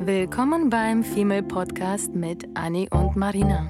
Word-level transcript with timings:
Willkommen 0.00 0.70
beim 0.70 1.02
Female 1.02 1.42
Podcast 1.42 2.14
mit 2.14 2.46
Annie 2.54 2.88
und 2.90 3.16
Marina. 3.16 3.66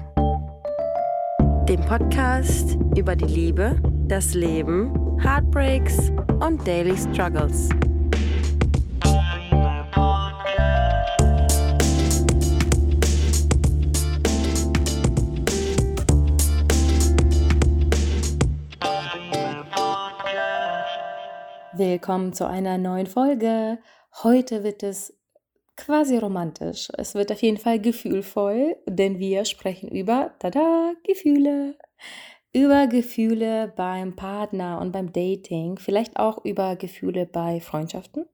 Dem 1.67 1.81
Podcast 1.81 2.77
über 2.95 3.15
die 3.15 3.25
Liebe, 3.25 3.81
das 4.07 4.35
Leben, 4.35 5.19
Heartbreaks 5.19 6.11
und 6.39 6.65
Daily 6.67 6.95
Struggles. 6.95 7.69
Willkommen 21.73 22.33
zu 22.33 22.47
einer 22.47 22.77
neuen 22.77 23.07
Folge. 23.07 23.79
Heute 24.23 24.63
wird 24.63 24.83
es 24.83 25.18
quasi 25.79 26.17
romantisch. 26.17 26.89
Es 26.97 27.15
wird 27.15 27.31
auf 27.31 27.41
jeden 27.41 27.57
Fall 27.57 27.79
gefühlvoll, 27.79 28.75
denn 28.87 29.17
wir 29.19 29.45
sprechen 29.45 29.89
über, 29.89 30.31
tada, 30.39 30.93
Gefühle. 31.03 31.75
Über 32.53 32.87
Gefühle 32.87 33.71
beim 33.75 34.15
Partner 34.15 34.79
und 34.81 34.91
beim 34.91 35.13
Dating, 35.13 35.77
vielleicht 35.77 36.17
auch 36.17 36.43
über 36.43 36.75
Gefühle 36.75 37.25
bei 37.25 37.59
Freundschaften. 37.59 38.25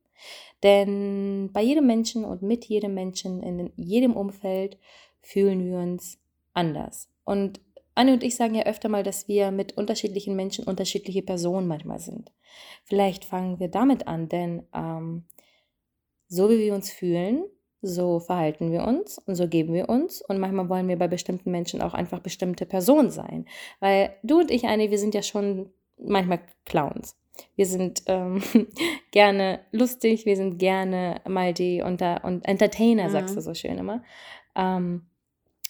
Denn 0.63 1.49
bei 1.53 1.61
jedem 1.61 1.85
Menschen 1.85 2.25
und 2.25 2.41
mit 2.41 2.65
jedem 2.65 2.93
Menschen 2.93 3.43
in 3.43 3.71
jedem 3.75 4.15
Umfeld 4.15 4.77
fühlen 5.21 5.65
wir 5.65 5.77
uns 5.77 6.17
anders. 6.53 7.09
Und 7.25 7.59
Anne 7.93 8.13
und 8.13 8.23
ich 8.23 8.35
sagen 8.35 8.55
ja 8.55 8.63
öfter 8.63 8.89
mal, 8.89 9.03
dass 9.03 9.27
wir 9.27 9.51
mit 9.51 9.77
unterschiedlichen 9.77 10.35
Menschen 10.35 10.65
unterschiedliche 10.65 11.21
Personen 11.21 11.67
manchmal 11.67 11.99
sind. 11.99 12.31
Vielleicht 12.83 13.25
fangen 13.25 13.59
wir 13.59 13.69
damit 13.69 14.07
an, 14.07 14.27
denn 14.27 14.63
ähm, 14.73 15.25
so 16.27 16.49
wie 16.49 16.59
wir 16.59 16.73
uns 16.73 16.91
fühlen, 16.91 17.43
so 17.81 18.19
verhalten 18.19 18.71
wir 18.71 18.83
uns 18.83 19.19
und 19.19 19.35
so 19.35 19.47
geben 19.47 19.73
wir 19.73 19.89
uns. 19.89 20.21
Und 20.21 20.39
manchmal 20.39 20.69
wollen 20.69 20.87
wir 20.87 20.97
bei 20.97 21.07
bestimmten 21.07 21.51
Menschen 21.51 21.81
auch 21.81 21.93
einfach 21.93 22.19
bestimmte 22.19 22.65
Personen 22.65 23.11
sein. 23.11 23.45
Weil 23.79 24.15
du 24.23 24.39
und 24.39 24.51
ich, 24.51 24.65
Anne, 24.65 24.91
wir 24.91 24.97
sind 24.97 25.13
ja 25.13 25.21
schon 25.21 25.69
manchmal 25.97 26.39
Clowns. 26.65 27.15
Wir 27.55 27.65
sind 27.65 28.03
ähm, 28.07 28.41
gerne 29.11 29.59
lustig, 29.71 30.25
wir 30.25 30.35
sind 30.35 30.57
gerne 30.57 31.21
mal 31.27 31.53
die 31.53 31.81
unter 31.81 32.23
und 32.23 32.47
Entertainer, 32.47 33.05
mhm. 33.05 33.11
sagst 33.11 33.35
du 33.35 33.41
so 33.41 33.53
schön 33.53 33.77
immer. 33.77 34.03
Ähm, 34.55 35.05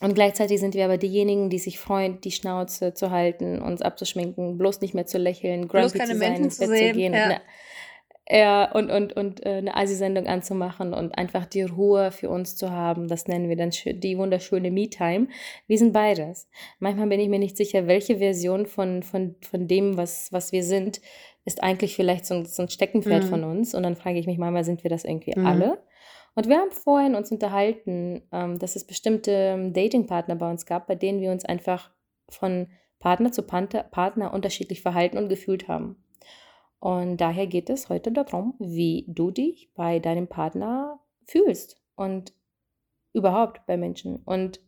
und 0.01 0.13
gleichzeitig 0.13 0.59
sind 0.59 0.75
wir 0.75 0.85
aber 0.85 0.97
diejenigen, 0.97 1.49
die 1.49 1.59
sich 1.59 1.79
freuen, 1.79 2.19
die 2.22 2.31
Schnauze 2.31 2.94
zu 2.94 3.11
halten, 3.11 3.61
uns 3.61 3.81
abzuschminken, 3.81 4.57
bloß 4.57 4.81
nicht 4.81 4.94
mehr 4.94 5.05
zu 5.05 5.17
lächeln, 5.17 5.67
grumpy 5.67 5.99
zu 5.99 6.05
sein, 6.05 6.17
Menschen 6.17 6.45
ins 6.45 6.59
Bett 6.59 6.67
zu, 6.67 6.91
gehen. 6.91 7.13
Ja. 7.13 7.39
Ja. 8.29 8.71
und, 8.71 8.89
und, 8.89 9.13
und 9.13 9.45
äh, 9.45 9.57
eine 9.57 9.75
Asi-Sendung 9.75 10.27
anzumachen 10.27 10.93
und 10.93 11.17
einfach 11.17 11.45
die 11.45 11.63
Ruhe 11.63 12.11
für 12.11 12.29
uns 12.29 12.55
zu 12.55 12.71
haben. 12.71 13.07
Das 13.07 13.27
nennen 13.27 13.49
wir 13.49 13.55
dann 13.55 13.71
die 13.71 14.17
wunderschöne 14.17 14.71
Me-Time. 14.71 15.27
Wir 15.67 15.77
sind 15.77 15.93
beides. 15.93 16.49
Manchmal 16.79 17.07
bin 17.07 17.19
ich 17.19 17.29
mir 17.29 17.39
nicht 17.39 17.57
sicher, 17.57 17.87
welche 17.87 18.17
Version 18.17 18.65
von, 18.65 19.03
von, 19.03 19.35
von 19.41 19.67
dem, 19.67 19.97
was, 19.97 20.31
was 20.31 20.51
wir 20.51 20.63
sind, 20.63 21.01
ist 21.45 21.61
eigentlich 21.63 21.95
vielleicht 21.95 22.25
so 22.25 22.35
ein, 22.35 22.45
so 22.45 22.63
ein 22.63 22.69
Steckenpferd 22.69 23.25
mhm. 23.25 23.29
von 23.29 23.43
uns. 23.43 23.75
Und 23.75 23.83
dann 23.83 23.95
frage 23.95 24.19
ich 24.19 24.27
mich 24.27 24.37
manchmal, 24.37 24.63
sind 24.63 24.83
wir 24.83 24.89
das 24.89 25.05
irgendwie 25.05 25.37
mhm. 25.37 25.45
alle? 25.45 25.77
Und 26.35 26.49
wir 26.49 26.57
haben 26.57 26.71
vorhin 26.71 27.15
uns 27.15 27.31
unterhalten, 27.31 28.23
ähm, 28.31 28.59
dass 28.59 28.75
es 28.75 28.85
bestimmte 28.85 29.31
ähm, 29.31 29.73
Datingpartner 29.73 30.35
bei 30.35 30.49
uns 30.49 30.65
gab, 30.65 30.87
bei 30.87 30.95
denen 30.95 31.21
wir 31.21 31.31
uns 31.31 31.45
einfach 31.45 31.91
von 32.27 32.67
Partner 32.99 33.31
zu 33.31 33.43
Partner 33.43 34.33
unterschiedlich 34.33 34.81
verhalten 34.81 35.17
und 35.17 35.29
gefühlt 35.29 35.67
haben. 35.67 36.03
Und 36.86 37.17
daher 37.17 37.47
geht 37.47 37.72
es 37.72 37.89
heute 37.89 38.11
darum, 38.11 38.53
wie 38.59 39.05
du 39.08 39.31
dich 39.31 39.72
bei 39.73 39.97
deinem 39.97 40.28
Partner 40.28 41.00
fühlst 41.25 41.81
und 41.95 42.31
überhaupt 43.11 43.66
bei 43.66 43.75
Menschen. 43.75 44.17
Und 44.17 44.59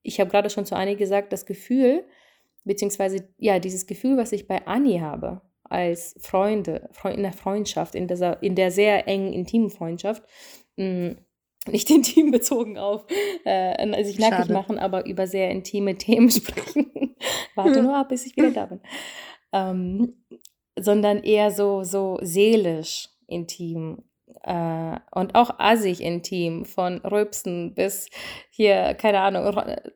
ich 0.00 0.18
habe 0.18 0.30
gerade 0.30 0.48
schon 0.48 0.64
zu 0.64 0.74
Anni 0.74 0.96
gesagt, 0.96 1.30
das 1.30 1.44
Gefühl, 1.44 2.06
beziehungsweise 2.64 3.28
ja, 3.36 3.58
dieses 3.58 3.86
Gefühl, 3.86 4.16
was 4.16 4.32
ich 4.32 4.48
bei 4.48 4.66
Anni 4.66 5.00
habe, 5.00 5.42
als 5.64 6.16
Freunde, 6.22 6.88
in 7.04 7.22
der 7.22 7.34
Freundschaft, 7.34 7.94
in, 7.96 8.08
dieser, 8.08 8.42
in 8.42 8.54
der 8.54 8.70
sehr 8.70 9.06
engen, 9.06 9.34
intimen 9.34 9.68
Freundschaft, 9.68 10.22
mh, 10.76 11.16
nicht 11.68 11.90
intim 11.90 12.30
bezogen 12.30 12.78
auf 12.78 13.04
äh, 13.44 14.04
sich 14.04 14.18
nackig 14.18 14.38
Schade. 14.38 14.54
machen, 14.54 14.78
aber 14.78 15.04
über 15.04 15.26
sehr 15.26 15.50
intime 15.50 15.96
Themen 15.98 16.30
sprechen. 16.30 17.14
Warte 17.54 17.82
nur 17.82 17.94
ab, 17.94 18.08
bis 18.08 18.24
ich 18.24 18.38
wieder 18.38 18.52
da 18.52 18.64
bin. 18.64 18.80
Ähm, 19.52 20.14
sondern 20.78 21.18
eher 21.22 21.50
so, 21.50 21.84
so 21.84 22.18
seelisch 22.22 23.08
intim 23.26 24.02
äh, 24.44 24.96
und 25.12 25.34
auch 25.34 25.58
assig 25.58 26.00
intim, 26.00 26.64
von 26.64 26.98
Rülpsen 26.98 27.74
bis 27.74 28.08
hier, 28.50 28.94
keine 28.94 29.20
Ahnung, 29.20 29.44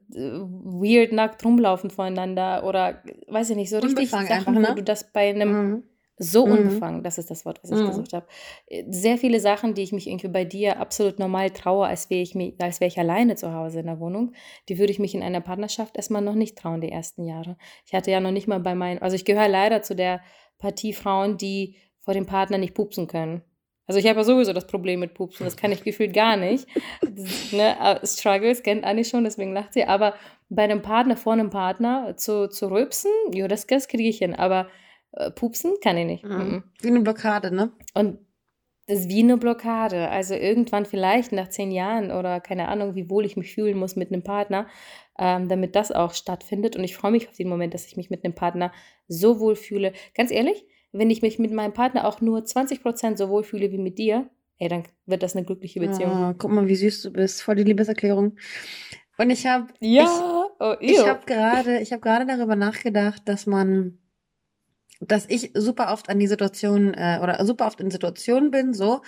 weird 0.09 1.12
nackt 1.12 1.44
rumlaufen 1.44 1.91
voneinander 1.91 2.65
oder 2.65 3.03
weiß 3.28 3.50
ich 3.50 3.56
nicht, 3.56 3.70
so 3.70 3.78
richtig 3.78 4.10
Sachen, 4.10 4.28
einfach, 4.28 4.53
ne? 4.53 4.69
wo 4.70 4.75
du 4.75 4.82
das 4.82 5.12
bei 5.12 5.31
einem 5.31 5.53
mhm 5.53 5.82
so 6.19 6.47
mhm. 6.47 6.53
unbefangen, 6.53 7.03
das 7.03 7.19
ist 7.19 7.31
das 7.31 7.44
Wort, 7.44 7.60
was 7.62 7.71
ich 7.71 7.78
mhm. 7.78 7.88
gesucht 7.88 8.12
habe. 8.12 8.27
Äh, 8.66 8.84
sehr 8.88 9.19
viele 9.19 9.41
Sachen, 9.41 9.75
die 9.75 9.82
ich 9.82 9.93
mich 9.93 10.06
irgendwie 10.06 10.28
bei 10.28 10.44
dir 10.44 10.81
absolut 10.81 11.19
normal 11.19 11.50
traue, 11.50 11.87
als 11.87 12.09
wäre 12.10 12.22
ich, 12.22 12.34
als 12.59 12.81
wär 12.81 12.88
ich 12.88 12.99
alleine 12.99 13.37
zu 13.37 13.53
Hause 13.53 13.81
in 13.81 13.87
der 13.87 14.00
Wohnung, 14.00 14.32
die 14.69 14.78
würde 14.78 14.93
ich 14.93 14.99
mich 14.99 15.15
in 15.15 15.22
einer 15.22 15.41
Partnerschaft 15.41 15.97
erstmal 15.97 16.22
noch 16.22 16.34
nicht 16.34 16.56
trauen, 16.56 16.81
die 16.81 16.91
ersten 16.91 17.25
Jahre. 17.25 17.56
Ich 17.84 17.94
hatte 17.94 18.10
ja 18.10 18.21
noch 18.21 18.31
nicht 18.31 18.49
mal 18.49 18.60
bei 18.60 18.75
meinen, 18.75 19.00
also 19.03 19.15
ich 19.15 19.25
gehöre 19.25 19.49
leider 19.49 19.82
zu 19.82 19.94
der 19.94 20.21
Partie 20.59 20.93
Frauen, 20.93 21.37
die 21.37 21.77
vor 22.00 22.15
dem 22.15 22.27
Partner 22.27 22.59
nicht 22.59 22.75
pupsen 22.75 23.06
können. 23.06 23.43
Also 23.87 24.00
ich 24.00 24.06
habe 24.09 24.19
ja 24.19 24.25
sowieso 24.25 24.53
das 24.53 24.66
Problem 24.66 24.98
mit 25.00 25.15
Pupsen, 25.15 25.44
das 25.44 25.56
kann 25.56 25.71
ich 25.71 25.84
gefühlt 25.84 26.12
gar 26.12 26.37
nicht. 26.37 26.66
Das, 27.03 27.53
ne, 27.53 27.77
äh, 27.81 28.04
Struggles 28.04 28.65
kennt 28.65 28.84
Anni 28.84 29.04
schon, 29.04 29.22
deswegen 29.22 29.53
lacht 29.53 29.75
sie. 29.75 29.84
Aber 29.84 30.15
bei 30.48 30.65
einem 30.65 30.83
Partner, 30.83 31.16
vor 31.16 31.34
einem 31.34 31.50
Partner 31.50 32.16
zu, 32.16 32.48
zu 32.48 32.69
rülpsen, 32.69 33.12
jo, 33.33 33.47
das, 33.47 33.66
das 33.66 33.87
kriege 33.87 34.09
ich 34.09 34.19
hin. 34.19 34.34
Aber 34.34 34.69
äh, 35.16 35.31
pupsen 35.31 35.75
kann 35.82 35.97
ich 35.97 36.06
nicht. 36.06 36.25
Mhm. 36.25 36.62
Wie 36.81 36.88
eine 36.88 37.00
Blockade, 37.00 37.54
ne? 37.54 37.72
Und 37.94 38.19
das 38.87 39.00
ist 39.00 39.09
wie 39.09 39.22
eine 39.22 39.37
Blockade. 39.37 40.09
Also 40.10 40.34
irgendwann 40.34 40.87
vielleicht 40.87 41.32
nach 41.32 41.49
zehn 41.49 41.72
Jahren 41.72 42.12
oder 42.12 42.41
keine 42.41 42.69
Ahnung, 42.69 42.94
wie 42.94 43.10
wohl 43.10 43.25
ich 43.25 43.37
mich 43.37 43.53
fühlen 43.53 43.77
muss 43.77 43.97
mit 43.97 44.12
einem 44.12 44.22
Partner, 44.22 44.69
ähm, 45.19 45.49
damit 45.49 45.75
das 45.75 45.91
auch 45.91 46.15
stattfindet. 46.15 46.77
Und 46.77 46.84
ich 46.84 46.97
freue 46.97 47.10
mich 47.10 47.28
auf 47.28 47.37
den 47.37 47.49
Moment, 47.49 47.75
dass 47.75 47.87
ich 47.87 47.97
mich 47.97 48.10
mit 48.10 48.25
einem 48.25 48.34
Partner 48.34 48.72
so 49.09 49.41
wohl 49.41 49.56
fühle. 49.56 49.93
Ganz 50.15 50.31
ehrlich, 50.31 50.65
wenn 50.93 51.10
ich 51.10 51.21
mich 51.21 51.38
mit 51.38 51.53
meinem 51.53 51.72
Partner 51.72 52.06
auch 52.06 52.21
nur 52.21 52.41
20% 52.41 53.16
so 53.16 53.28
wohl 53.28 53.43
fühle 53.43 53.72
wie 53.72 53.78
mit 53.78 53.98
dir, 53.98 54.31
ey, 54.59 54.69
dann 54.69 54.84
wird 55.04 55.22
das 55.22 55.34
eine 55.34 55.44
glückliche 55.44 55.81
Beziehung. 55.81 56.12
Oh, 56.12 56.34
guck 56.38 56.50
mal, 56.50 56.69
wie 56.69 56.77
süß 56.77 57.03
du 57.03 57.10
bist. 57.10 57.43
Voll 57.43 57.56
die 57.56 57.65
Liebeserklärung. 57.65 58.37
Und 59.19 59.31
ich 59.31 59.47
habe 59.47 59.66
ja, 59.81 60.04
ich, 60.04 60.60
oh, 60.60 60.75
ich 60.81 61.06
habe 61.06 61.25
gerade, 61.27 61.81
ich 61.81 61.93
habe 61.93 62.03
gerade 62.03 62.27
darüber 62.27 62.54
nachgedacht, 62.54 63.22
dass 63.27 63.47
man 63.47 63.98
dass 65.00 65.26
ich 65.28 65.52
super 65.54 65.92
oft 65.92 66.08
an 66.08 66.19
die 66.19 66.26
Situation 66.26 66.94
äh, 66.94 67.20
oder 67.22 67.44
super 67.44 67.66
oft 67.66 67.80
in 67.80 67.91
Situationen 67.91 68.50
bin, 68.50 68.72
so, 68.72 69.02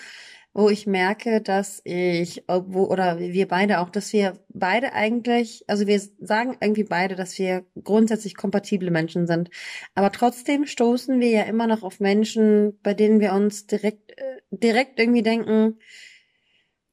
wo 0.54 0.68
ich 0.70 0.86
merke, 0.86 1.40
dass 1.40 1.80
ich, 1.84 2.44
wo, 2.48 2.84
oder 2.84 3.18
wir 3.18 3.48
beide 3.48 3.80
auch, 3.80 3.90
dass 3.90 4.12
wir 4.12 4.38
beide 4.48 4.92
eigentlich, 4.92 5.64
also 5.68 5.86
wir 5.86 6.00
sagen 6.20 6.56
irgendwie 6.60 6.84
beide, 6.84 7.14
dass 7.16 7.38
wir 7.38 7.64
grundsätzlich 7.82 8.36
kompatible 8.36 8.90
Menschen 8.90 9.26
sind. 9.26 9.50
Aber 9.94 10.10
trotzdem 10.10 10.66
stoßen 10.66 11.20
wir 11.20 11.30
ja 11.30 11.42
immer 11.42 11.66
noch 11.66 11.82
auf 11.82 12.00
Menschen, 12.00 12.78
bei 12.82 12.94
denen 12.94 13.20
wir 13.20 13.32
uns 13.34 13.66
direkt, 13.66 14.18
äh, 14.18 14.40
direkt 14.50 14.98
irgendwie 14.98 15.22
denken, 15.22 15.78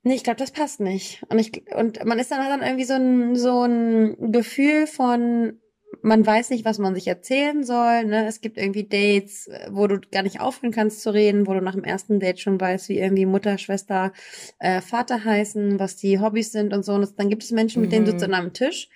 Nee, 0.08 0.14
ich 0.14 0.24
glaube, 0.24 0.38
das 0.38 0.52
passt 0.52 0.82
nicht. 0.82 1.24
Und 1.30 1.40
ich 1.40 1.64
und 1.74 2.06
man 2.06 2.20
ist 2.20 2.30
dann 2.30 2.48
dann 2.48 2.62
irgendwie 2.62 2.84
so 2.84 2.94
ein 2.94 3.36
so 3.36 3.64
ein 3.64 4.32
Gefühl 4.32 4.86
von 4.86 5.60
man 6.06 6.26
weiß 6.26 6.52
nicht, 6.52 6.66
was 6.66 6.78
man 6.78 6.94
sich 6.94 7.08
erzählen 7.08 7.64
soll. 7.64 8.06
Ne? 8.06 8.28
Es 8.28 8.40
gibt 8.40 8.58
irgendwie 8.58 8.84
Dates, 8.84 9.50
wo 9.72 9.88
du 9.88 10.00
gar 10.12 10.22
nicht 10.22 10.40
aufhören 10.40 10.72
kannst 10.72 11.02
zu 11.02 11.12
reden, 11.12 11.48
wo 11.48 11.54
du 11.54 11.62
nach 11.62 11.74
dem 11.74 11.84
ersten 11.84 12.20
Date 12.20 12.40
schon 12.40 12.62
weißt, 12.62 12.90
wie 12.90 13.00
irgendwie 13.00 13.26
Mutter, 13.26 13.58
Schwester, 13.58 14.14
äh, 14.60 14.82
Vater 14.82 15.26
heißen, 15.26 15.80
was 15.80 15.96
die 15.96 16.20
Hobbys 16.20 16.52
sind 16.52 16.74
und 16.74 16.86
so. 16.86 16.94
Und 16.94 17.20
dann 17.20 17.30
gibt 17.30 17.44
es 17.44 17.52
Menschen, 17.52 17.82
mit 17.82 17.92
denen 17.92 18.06
sitzt 18.06 18.22
du 18.22 18.28
mhm. 18.28 18.34
an 18.36 18.40
einem 18.40 18.54
Tisch 18.54 18.88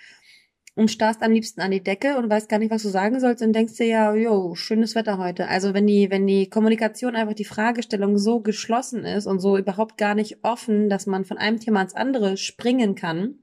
und 0.75 0.91
starrst 0.91 1.23
am 1.23 1.31
liebsten 1.31 1.61
an 1.61 1.71
die 1.71 1.83
Decke 1.83 2.15
und 2.15 2.29
weißt 2.29 2.47
gar 2.47 2.59
nicht, 2.59 2.71
was 2.71 2.83
du 2.83 2.89
sagen 2.89 3.19
sollst 3.19 3.41
und 3.41 3.53
denkst 3.53 3.77
dir 3.77 3.87
ja, 3.87 4.13
jo, 4.13 4.53
schönes 4.53 4.93
Wetter 4.93 5.17
heute. 5.17 5.47
Also 5.47 5.73
wenn 5.73 5.87
die, 5.87 6.11
wenn 6.11 6.27
die 6.27 6.47
Kommunikation 6.47 7.15
einfach 7.15 7.33
die 7.33 7.43
Fragestellung 7.43 8.19
so 8.19 8.39
geschlossen 8.41 9.03
ist 9.03 9.25
und 9.25 9.39
so 9.39 9.57
überhaupt 9.57 9.97
gar 9.97 10.13
nicht 10.13 10.43
offen, 10.43 10.89
dass 10.89 11.07
man 11.07 11.25
von 11.25 11.39
einem 11.39 11.59
Thema 11.59 11.79
ans 11.79 11.95
andere 11.95 12.37
springen 12.37 12.93
kann, 12.93 13.39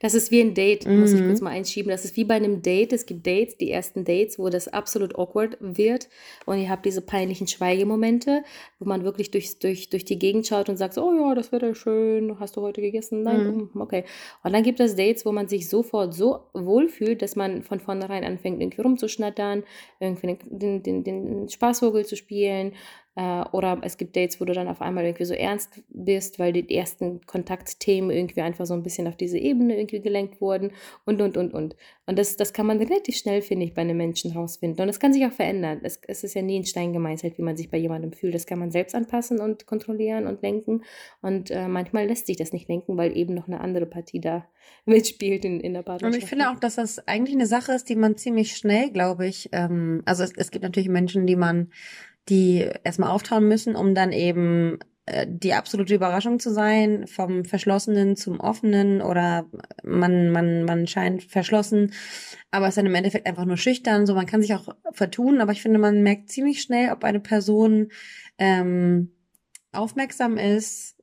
das 0.00 0.14
ist 0.14 0.30
wie 0.30 0.40
ein 0.40 0.54
Date, 0.54 0.86
muss 0.86 1.12
ich 1.12 1.24
kurz 1.24 1.40
mhm. 1.40 1.44
mal 1.44 1.50
einschieben. 1.50 1.90
Das 1.90 2.04
ist 2.04 2.16
wie 2.16 2.24
bei 2.24 2.34
einem 2.34 2.62
Date. 2.62 2.92
Es 2.92 3.06
gibt 3.06 3.26
Dates, 3.26 3.56
die 3.56 3.70
ersten 3.70 4.04
Dates, 4.04 4.38
wo 4.38 4.48
das 4.48 4.68
absolut 4.68 5.18
awkward 5.18 5.56
wird. 5.60 6.08
Und 6.46 6.58
ihr 6.58 6.68
habt 6.68 6.84
diese 6.84 7.00
peinlichen 7.00 7.46
Schweigemomente, 7.46 8.42
wo 8.78 8.86
man 8.86 9.04
wirklich 9.04 9.30
durch, 9.30 9.58
durch, 9.58 9.88
durch 9.88 10.04
die 10.04 10.18
Gegend 10.18 10.46
schaut 10.46 10.68
und 10.68 10.76
sagt, 10.76 10.94
so, 10.94 11.08
oh 11.08 11.14
ja, 11.14 11.34
das 11.34 11.52
wird 11.52 11.62
ja 11.62 11.74
schön. 11.74 12.38
Hast 12.38 12.56
du 12.56 12.60
heute 12.60 12.80
gegessen? 12.80 13.22
Nein, 13.22 13.44
mhm. 13.44 13.70
Mm, 13.72 13.80
okay. 13.80 14.04
Und 14.42 14.52
dann 14.52 14.62
gibt 14.62 14.80
es 14.80 14.94
Dates, 14.94 15.24
wo 15.24 15.32
man 15.32 15.48
sich 15.48 15.68
sofort 15.68 16.14
so 16.14 16.40
wohlfühlt, 16.52 17.22
dass 17.22 17.36
man 17.36 17.62
von 17.62 17.80
vornherein 17.80 18.24
anfängt, 18.24 18.60
irgendwie 18.60 18.82
rumzuschnattern, 18.82 19.64
irgendwie 20.00 20.38
den, 20.44 20.82
den, 20.82 21.04
den 21.04 21.48
Spaßvogel 21.48 22.04
zu 22.04 22.16
spielen, 22.16 22.72
Äh, 23.16 23.44
oder 23.52 23.78
es 23.82 23.96
gibt 23.96 24.16
Dates, 24.16 24.40
wo 24.40 24.44
du 24.44 24.52
dann 24.52 24.68
auf 24.68 24.80
einmal 24.80 25.04
irgendwie 25.04 25.24
so 25.24 25.34
ernst 25.34 25.82
bist, 25.88 26.38
weil 26.38 26.52
die 26.52 26.74
ersten 26.74 27.24
Kontaktthemen 27.26 28.10
irgendwie 28.10 28.40
einfach 28.40 28.66
so 28.66 28.74
ein 28.74 28.82
bisschen 28.82 29.06
auf 29.06 29.16
diese 29.16 29.38
Ebene 29.38 29.76
irgendwie 29.76 30.00
gelenkt 30.00 30.40
wurden 30.40 30.72
und, 31.04 31.22
und, 31.22 31.36
und, 31.36 31.54
und. 31.54 31.76
Und 32.06 32.18
das, 32.18 32.36
das 32.36 32.52
kann 32.52 32.66
man 32.66 32.78
relativ 32.78 33.16
schnell, 33.16 33.40
finde 33.40 33.64
ich, 33.64 33.72
bei 33.72 33.82
einem 33.82 33.96
Menschen 33.96 34.32
rausfinden. 34.32 34.82
Und 34.82 34.88
das 34.88 35.00
kann 35.00 35.12
sich 35.12 35.24
auch 35.24 35.32
verändern. 35.32 35.80
Es, 35.84 36.00
es 36.06 36.24
ist 36.24 36.34
ja 36.34 36.42
nie 36.42 36.56
in 36.56 36.64
Stein 36.64 36.92
gemeißelt, 36.92 37.38
wie 37.38 37.42
man 37.42 37.56
sich 37.56 37.70
bei 37.70 37.78
jemandem 37.78 38.12
fühlt. 38.12 38.34
Das 38.34 38.46
kann 38.46 38.58
man 38.58 38.70
selbst 38.70 38.94
anpassen 38.94 39.40
und 39.40 39.66
kontrollieren 39.66 40.26
und 40.26 40.42
lenken. 40.42 40.82
Und 41.22 41.50
äh, 41.50 41.68
manchmal 41.68 42.06
lässt 42.06 42.26
sich 42.26 42.36
das 42.36 42.52
nicht 42.52 42.68
lenken, 42.68 42.96
weil 42.96 43.16
eben 43.16 43.34
noch 43.34 43.46
eine 43.46 43.60
andere 43.60 43.86
Partie 43.86 44.20
da 44.20 44.44
mitspielt 44.86 45.44
in, 45.44 45.60
in 45.60 45.72
der 45.72 45.82
Partnerschaft. 45.82 46.14
Und 46.14 46.22
ich 46.22 46.28
finde 46.28 46.50
auch, 46.50 46.58
dass 46.58 46.74
das 46.74 47.06
eigentlich 47.06 47.36
eine 47.36 47.46
Sache 47.46 47.72
ist, 47.72 47.88
die 47.88 47.96
man 47.96 48.16
ziemlich 48.16 48.56
schnell, 48.56 48.90
glaube 48.90 49.26
ich, 49.26 49.50
ähm, 49.52 50.02
also 50.04 50.24
es, 50.24 50.32
es 50.36 50.50
gibt 50.50 50.64
natürlich 50.64 50.88
Menschen, 50.88 51.26
die 51.26 51.36
man 51.36 51.70
die 52.28 52.68
erstmal 52.84 53.10
auftauen 53.10 53.48
müssen, 53.48 53.76
um 53.76 53.94
dann 53.94 54.12
eben 54.12 54.78
äh, 55.06 55.26
die 55.28 55.52
absolute 55.52 55.94
Überraschung 55.94 56.38
zu 56.40 56.52
sein, 56.52 57.06
vom 57.06 57.44
Verschlossenen 57.44 58.16
zum 58.16 58.40
Offenen 58.40 59.02
oder 59.02 59.46
man, 59.82 60.30
man, 60.30 60.64
man 60.64 60.86
scheint 60.86 61.24
verschlossen, 61.24 61.92
aber 62.50 62.68
ist 62.68 62.78
dann 62.78 62.86
im 62.86 62.94
Endeffekt 62.94 63.26
einfach 63.26 63.44
nur 63.44 63.58
schüchtern. 63.58 64.06
So, 64.06 64.14
man 64.14 64.26
kann 64.26 64.40
sich 64.40 64.54
auch 64.54 64.74
vertun, 64.92 65.40
aber 65.40 65.52
ich 65.52 65.60
finde, 65.60 65.78
man 65.78 66.02
merkt 66.02 66.30
ziemlich 66.30 66.62
schnell, 66.62 66.92
ob 66.92 67.04
eine 67.04 67.20
Person 67.20 67.88
ähm, 68.38 69.12
aufmerksam 69.72 70.38
ist, 70.38 70.93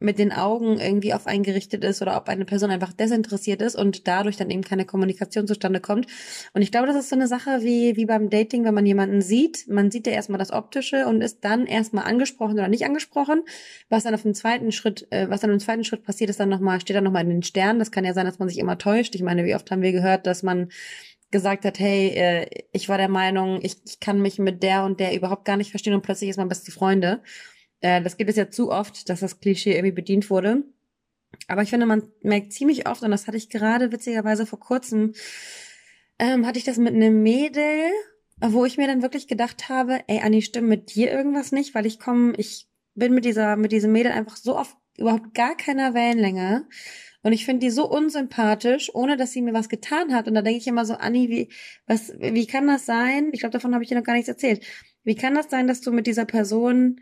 mit 0.00 0.18
den 0.18 0.32
Augen 0.32 0.78
irgendwie 0.78 1.14
auf 1.14 1.26
einen 1.26 1.42
gerichtet 1.42 1.84
ist 1.84 2.02
oder 2.02 2.16
ob 2.16 2.28
eine 2.28 2.44
Person 2.44 2.70
einfach 2.70 2.92
desinteressiert 2.92 3.62
ist 3.62 3.76
und 3.76 4.06
dadurch 4.06 4.36
dann 4.36 4.50
eben 4.50 4.62
keine 4.62 4.84
Kommunikation 4.84 5.46
zustande 5.46 5.80
kommt. 5.80 6.06
Und 6.52 6.62
ich 6.62 6.70
glaube, 6.70 6.86
das 6.86 6.96
ist 6.96 7.08
so 7.08 7.16
eine 7.16 7.28
Sache 7.28 7.62
wie, 7.62 7.96
wie 7.96 8.04
beim 8.04 8.28
Dating, 8.28 8.64
wenn 8.64 8.74
man 8.74 8.86
jemanden 8.86 9.22
sieht. 9.22 9.66
Man 9.68 9.90
sieht 9.90 10.06
ja 10.06 10.12
erstmal 10.12 10.38
das 10.38 10.52
Optische 10.52 11.06
und 11.06 11.22
ist 11.22 11.44
dann 11.44 11.66
erstmal 11.66 12.04
angesprochen 12.04 12.54
oder 12.54 12.68
nicht 12.68 12.84
angesprochen. 12.84 13.42
Was 13.88 14.04
dann 14.04 14.14
auf 14.14 14.22
dem 14.22 14.34
zweiten 14.34 14.72
Schritt, 14.72 15.06
äh, 15.10 15.30
was 15.30 15.40
dann 15.40 15.50
im 15.50 15.60
zweiten 15.60 15.84
Schritt 15.84 16.02
passiert, 16.02 16.30
ist 16.30 16.40
dann 16.40 16.48
nochmal, 16.48 16.80
steht 16.80 16.96
dann 16.96 17.04
nochmal 17.04 17.22
in 17.22 17.30
den 17.30 17.42
Sternen. 17.42 17.78
Das 17.78 17.90
kann 17.90 18.04
ja 18.04 18.14
sein, 18.14 18.26
dass 18.26 18.38
man 18.38 18.48
sich 18.48 18.58
immer 18.58 18.78
täuscht. 18.78 19.14
Ich 19.14 19.22
meine, 19.22 19.44
wie 19.44 19.54
oft 19.54 19.70
haben 19.70 19.82
wir 19.82 19.92
gehört, 19.92 20.26
dass 20.26 20.42
man 20.42 20.68
gesagt 21.30 21.64
hat, 21.64 21.78
hey, 21.78 22.08
äh, 22.10 22.64
ich 22.72 22.88
war 22.88 22.98
der 22.98 23.08
Meinung, 23.08 23.58
ich, 23.62 23.76
ich 23.84 23.98
kann 23.98 24.20
mich 24.20 24.38
mit 24.38 24.62
der 24.62 24.84
und 24.84 25.00
der 25.00 25.16
überhaupt 25.16 25.44
gar 25.44 25.56
nicht 25.56 25.70
verstehen 25.70 25.94
und 25.94 26.02
plötzlich 26.02 26.30
ist 26.30 26.36
man 26.36 26.48
beste 26.48 26.70
Freunde. 26.70 27.22
Äh, 27.84 28.00
das 28.00 28.16
gibt 28.16 28.30
es 28.30 28.36
ja 28.36 28.48
zu 28.48 28.70
oft, 28.70 29.10
dass 29.10 29.20
das 29.20 29.40
Klischee 29.40 29.72
irgendwie 29.72 29.92
bedient 29.92 30.30
wurde. 30.30 30.64
Aber 31.48 31.62
ich 31.62 31.68
finde, 31.68 31.84
man 31.84 32.02
merkt 32.22 32.52
ziemlich 32.52 32.88
oft, 32.88 33.02
und 33.02 33.10
das 33.10 33.26
hatte 33.26 33.36
ich 33.36 33.50
gerade 33.50 33.92
witzigerweise 33.92 34.46
vor 34.46 34.58
kurzem, 34.58 35.12
ähm, 36.18 36.46
hatte 36.46 36.58
ich 36.58 36.64
das 36.64 36.78
mit 36.78 36.94
einem 36.94 37.22
Mädel, 37.22 37.90
wo 38.40 38.64
ich 38.64 38.78
mir 38.78 38.86
dann 38.86 39.02
wirklich 39.02 39.28
gedacht 39.28 39.68
habe, 39.68 40.00
ey, 40.06 40.20
Anni, 40.20 40.40
stimmt 40.40 40.68
mit 40.68 40.94
dir 40.94 41.12
irgendwas 41.12 41.52
nicht, 41.52 41.74
weil 41.74 41.84
ich 41.84 41.98
komme, 41.98 42.32
ich 42.38 42.68
bin 42.94 43.12
mit 43.12 43.26
dieser, 43.26 43.56
mit 43.56 43.70
diesem 43.70 43.92
Mädel 43.92 44.12
einfach 44.12 44.36
so 44.36 44.56
auf 44.56 44.74
überhaupt 44.96 45.34
gar 45.34 45.54
keiner 45.54 45.92
Wellenlänge. 45.92 46.66
Und 47.22 47.32
ich 47.32 47.44
finde 47.44 47.66
die 47.66 47.70
so 47.70 47.86
unsympathisch, 47.90 48.94
ohne 48.94 49.18
dass 49.18 49.32
sie 49.32 49.42
mir 49.42 49.52
was 49.52 49.68
getan 49.68 50.14
hat. 50.14 50.26
Und 50.26 50.34
da 50.34 50.42
denke 50.42 50.58
ich 50.58 50.66
immer 50.66 50.86
so, 50.86 50.94
Anni, 50.94 51.28
wie, 51.28 51.48
was, 51.86 52.14
wie 52.18 52.46
kann 52.46 52.66
das 52.66 52.86
sein? 52.86 53.28
Ich 53.32 53.40
glaube, 53.40 53.52
davon 53.52 53.74
habe 53.74 53.82
ich 53.82 53.90
dir 53.90 53.96
noch 53.96 54.04
gar 54.04 54.14
nichts 54.14 54.28
erzählt. 54.28 54.64
Wie 55.02 55.16
kann 55.16 55.34
das 55.34 55.50
sein, 55.50 55.66
dass 55.66 55.82
du 55.82 55.92
mit 55.92 56.06
dieser 56.06 56.24
Person 56.24 57.00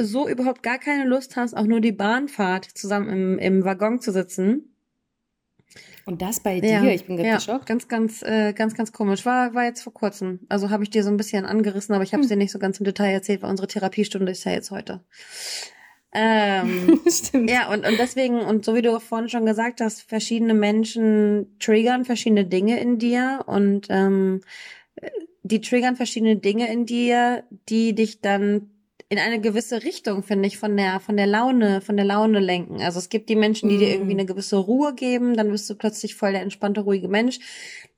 so 0.00 0.28
überhaupt 0.28 0.62
gar 0.62 0.78
keine 0.78 1.08
Lust 1.08 1.36
hast, 1.36 1.54
auch 1.54 1.66
nur 1.66 1.80
die 1.80 1.92
Bahnfahrt 1.92 2.64
zusammen 2.64 3.08
im, 3.08 3.38
im 3.38 3.64
Waggon 3.64 4.00
zu 4.00 4.12
sitzen. 4.12 4.74
Und 6.04 6.20
das 6.20 6.40
bei 6.40 6.60
dir? 6.60 6.68
Ja, 6.68 6.84
ich 6.84 7.06
bin 7.06 7.16
ganz 7.16 7.28
ja, 7.28 7.36
geschockt. 7.36 7.66
Ganz, 7.66 7.86
ganz, 7.88 8.22
äh, 8.22 8.52
ganz, 8.52 8.74
ganz 8.74 8.92
komisch. 8.92 9.24
War, 9.24 9.54
war 9.54 9.64
jetzt 9.64 9.82
vor 9.82 9.94
kurzem. 9.94 10.40
Also 10.48 10.70
habe 10.70 10.82
ich 10.82 10.90
dir 10.90 11.04
so 11.04 11.10
ein 11.10 11.16
bisschen 11.16 11.44
angerissen, 11.44 11.94
aber 11.94 12.02
ich 12.02 12.12
habe 12.12 12.22
es 12.22 12.28
Hm. 12.28 12.36
dir 12.36 12.42
nicht 12.42 12.52
so 12.52 12.58
ganz 12.58 12.78
im 12.80 12.84
Detail 12.84 13.12
erzählt, 13.12 13.42
weil 13.42 13.50
unsere 13.50 13.68
Therapiestunde 13.68 14.32
ist 14.32 14.44
ja 14.44 14.52
jetzt 14.52 14.70
heute. 14.72 15.00
Ähm, 16.12 17.00
Stimmt. 17.08 17.50
ja, 17.50 17.72
und, 17.72 17.86
und 17.86 17.98
deswegen, 17.98 18.40
und 18.40 18.64
so 18.64 18.74
wie 18.74 18.82
du 18.82 18.98
vorhin 18.98 19.28
schon 19.28 19.46
gesagt 19.46 19.80
hast, 19.80 20.02
verschiedene 20.02 20.54
Menschen 20.54 21.56
triggern 21.58 22.04
verschiedene 22.04 22.44
Dinge 22.44 22.80
in 22.80 22.98
dir 22.98 23.44
und 23.46 23.86
ähm, 23.88 24.40
die 25.42 25.60
triggern 25.60 25.96
verschiedene 25.96 26.36
Dinge 26.36 26.70
in 26.70 26.84
dir, 26.84 27.44
die 27.68 27.94
dich 27.94 28.20
dann 28.20 28.71
in 29.12 29.18
eine 29.18 29.42
gewisse 29.42 29.82
Richtung, 29.84 30.22
finde 30.22 30.48
ich, 30.48 30.56
von 30.56 30.74
der, 30.74 30.98
von 30.98 31.18
der 31.18 31.26
Laune, 31.26 31.82
von 31.82 31.98
der 31.98 32.06
Laune 32.06 32.40
lenken. 32.40 32.80
Also 32.80 32.98
es 32.98 33.10
gibt 33.10 33.28
die 33.28 33.36
Menschen, 33.36 33.68
die 33.68 33.76
dir 33.76 33.88
Mm. 33.88 33.92
irgendwie 33.92 34.12
eine 34.12 34.24
gewisse 34.24 34.56
Ruhe 34.56 34.94
geben, 34.94 35.36
dann 35.36 35.50
bist 35.50 35.68
du 35.68 35.74
plötzlich 35.74 36.14
voll 36.14 36.32
der 36.32 36.40
entspannte, 36.40 36.80
ruhige 36.80 37.08
Mensch. 37.08 37.38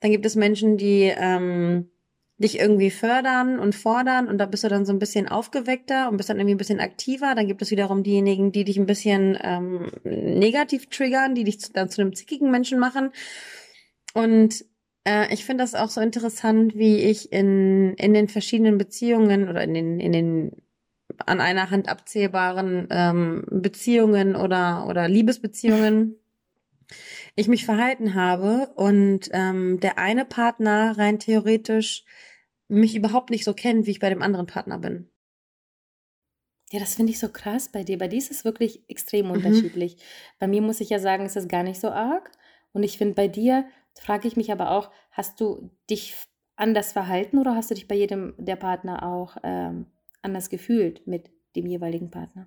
Dann 0.01 0.11
gibt 0.11 0.27
es 0.27 0.35
Menschen, 0.35 0.77
die 0.77 1.13
ähm, 1.17 1.89
dich 2.39 2.59
irgendwie 2.59 2.91
fördern 2.91 3.61
und 3.61 3.77
fordern 3.77 4.27
und 4.27 4.39
da 4.39 4.47
bist 4.47 4.65
du 4.65 4.69
dann 4.69 4.85
so 4.85 4.93
ein 4.93 4.99
bisschen 4.99 5.29
aufgeweckter 5.29 6.09
und 6.09 6.17
bist 6.17 6.31
dann 6.31 6.39
irgendwie 6.39 6.57
ein 6.57 6.59
bisschen 6.59 6.81
aktiver. 6.81 7.37
Dann 7.37 7.47
gibt 7.47 7.63
es 7.63 7.71
wiederum 7.71 8.03
diejenigen, 8.03 8.51
die 8.51 8.65
dich 8.65 8.77
ein 8.77 8.87
bisschen 8.87 9.39
ähm, 9.41 9.93
negativ 10.03 10.89
triggern, 10.89 11.37
die 11.37 11.45
dich 11.45 11.61
zu, 11.61 11.73
dann 11.73 11.91
zu 11.91 12.01
einem 12.01 12.17
zickigen 12.17 12.51
Menschen 12.51 12.81
machen. 12.81 13.13
Und 14.15 14.65
äh, 15.05 15.33
ich 15.33 15.45
finde 15.45 15.63
das 15.63 15.77
auch 15.77 15.91
so 15.91 16.01
interessant, 16.01 16.75
wie 16.75 16.97
ich 16.97 17.31
in, 17.33 17.95
in 17.99 18.15
den 18.15 18.27
verschiedenen 18.27 18.79
Beziehungen 18.79 19.49
oder 19.49 19.63
in 19.63 19.75
den, 19.75 20.01
in 20.01 20.11
den 20.11 20.64
an 21.27 21.41
einer 21.41 21.71
Hand 21.71 21.89
abzählbaren 21.89 22.89
ähm, 22.91 23.45
Beziehungen 23.51 24.37
oder, 24.37 24.87
oder 24.89 25.09
Liebesbeziehungen 25.09 26.17
ich 27.35 27.49
mich 27.49 27.65
verhalten 27.65 28.15
habe 28.15 28.73
und 28.77 29.31
ähm, 29.33 29.81
der 29.81 29.99
eine 29.99 30.25
Partner 30.25 30.97
rein 30.97 31.19
theoretisch 31.19 32.05
mich 32.69 32.95
überhaupt 32.95 33.31
nicht 33.31 33.45
so 33.45 33.55
kennt, 33.55 33.87
wie 33.87 33.93
ich 33.93 34.01
bei 34.01 34.11
dem 34.11 34.23
anderen 34.23 34.47
Partner 34.47 34.79
bin. 34.79 35.11
Ja, 36.73 36.81
das 36.81 36.95
finde 36.95 37.13
ich 37.13 37.19
so 37.19 37.29
krass 37.29 37.71
bei 37.71 37.85
dir. 37.85 37.99
Bei 37.99 38.09
dir 38.09 38.19
ist 38.19 38.31
es 38.31 38.45
wirklich 38.45 38.83
extrem 38.89 39.27
Mhm. 39.27 39.35
unterschiedlich. 39.35 39.97
Bei 40.39 40.47
mir 40.49 40.63
muss 40.63 40.81
ich 40.81 40.91
ja 40.91 40.99
sagen, 40.99 41.27
ist 41.27 41.37
es 41.37 41.47
gar 41.49 41.63
nicht 41.63 41.81
so 41.81 41.91
arg. 41.91 42.31
Und 42.73 42.83
ich 42.83 42.99
finde, 42.99 43.15
bei 43.15 43.29
dir 43.29 43.67
frage 43.95 44.27
ich 44.27 44.37
mich 44.37 44.51
aber 44.51 44.71
auch, 44.73 44.91
hast 45.13 45.41
du 45.41 45.71
dich 45.89 46.17
anders 46.57 46.93
verhalten 46.93 47.39
oder 47.39 47.55
hast 47.55 47.71
du 47.71 47.75
dich 47.75 47.87
bei 47.87 47.95
jedem 47.95 48.35
der 48.39 48.57
Partner 48.57 49.03
auch 49.03 49.37
ähm, 49.43 49.87
anders 50.25 50.51
gefühlt 50.51 51.07
mit 51.07 51.31
dem 51.57 51.67
jeweiligen 51.67 52.11
Partner? 52.11 52.47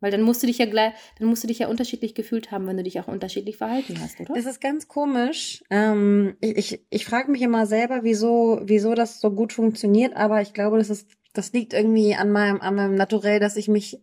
Weil 0.00 0.10
dann 0.10 0.22
musst 0.22 0.42
du 0.42 0.46
dich 0.46 0.58
ja 0.58 0.66
gleich, 0.66 0.92
dann 1.18 1.28
musst 1.28 1.42
du 1.42 1.48
dich 1.48 1.60
ja 1.60 1.68
unterschiedlich 1.68 2.14
gefühlt 2.14 2.50
haben, 2.50 2.66
wenn 2.66 2.76
du 2.76 2.82
dich 2.82 3.00
auch 3.00 3.08
unterschiedlich 3.08 3.56
verhalten 3.56 3.98
hast, 4.00 4.20
oder? 4.20 4.34
Das 4.34 4.44
ist 4.44 4.60
ganz 4.60 4.88
komisch. 4.88 5.64
Ähm, 5.70 6.36
ich 6.40 6.56
ich, 6.56 6.86
ich 6.90 7.04
frage 7.06 7.30
mich 7.30 7.40
immer 7.40 7.66
selber, 7.66 8.00
wieso, 8.02 8.60
wieso 8.62 8.94
das 8.94 9.20
so 9.20 9.30
gut 9.30 9.54
funktioniert, 9.54 10.14
aber 10.14 10.42
ich 10.42 10.52
glaube, 10.52 10.76
das 10.76 10.90
ist, 10.90 11.08
das 11.32 11.52
liegt 11.52 11.72
irgendwie 11.72 12.14
an 12.14 12.30
meinem, 12.30 12.60
an 12.60 12.74
meinem 12.74 12.94
Naturell, 12.94 13.40
dass 13.40 13.56
ich 13.56 13.68
mich 13.68 13.98